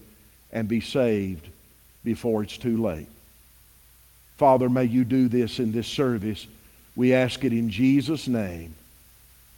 and 0.54 0.70
be 0.70 0.80
saved 0.80 1.46
before 2.06 2.42
it's 2.42 2.58
too 2.58 2.82
late. 2.82 3.10
Father, 4.40 4.70
may 4.70 4.86
you 4.86 5.04
do 5.04 5.28
this 5.28 5.60
in 5.60 5.74
this 5.74 5.86
service. 5.86 6.48
We 6.96 7.14
ask 7.14 7.44
it 7.44 7.52
in 7.52 7.70
Jesus' 7.70 8.26
name. 8.26 8.74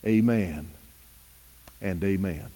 Amen 0.04 0.68
and 1.84 2.04
amen. 2.04 2.48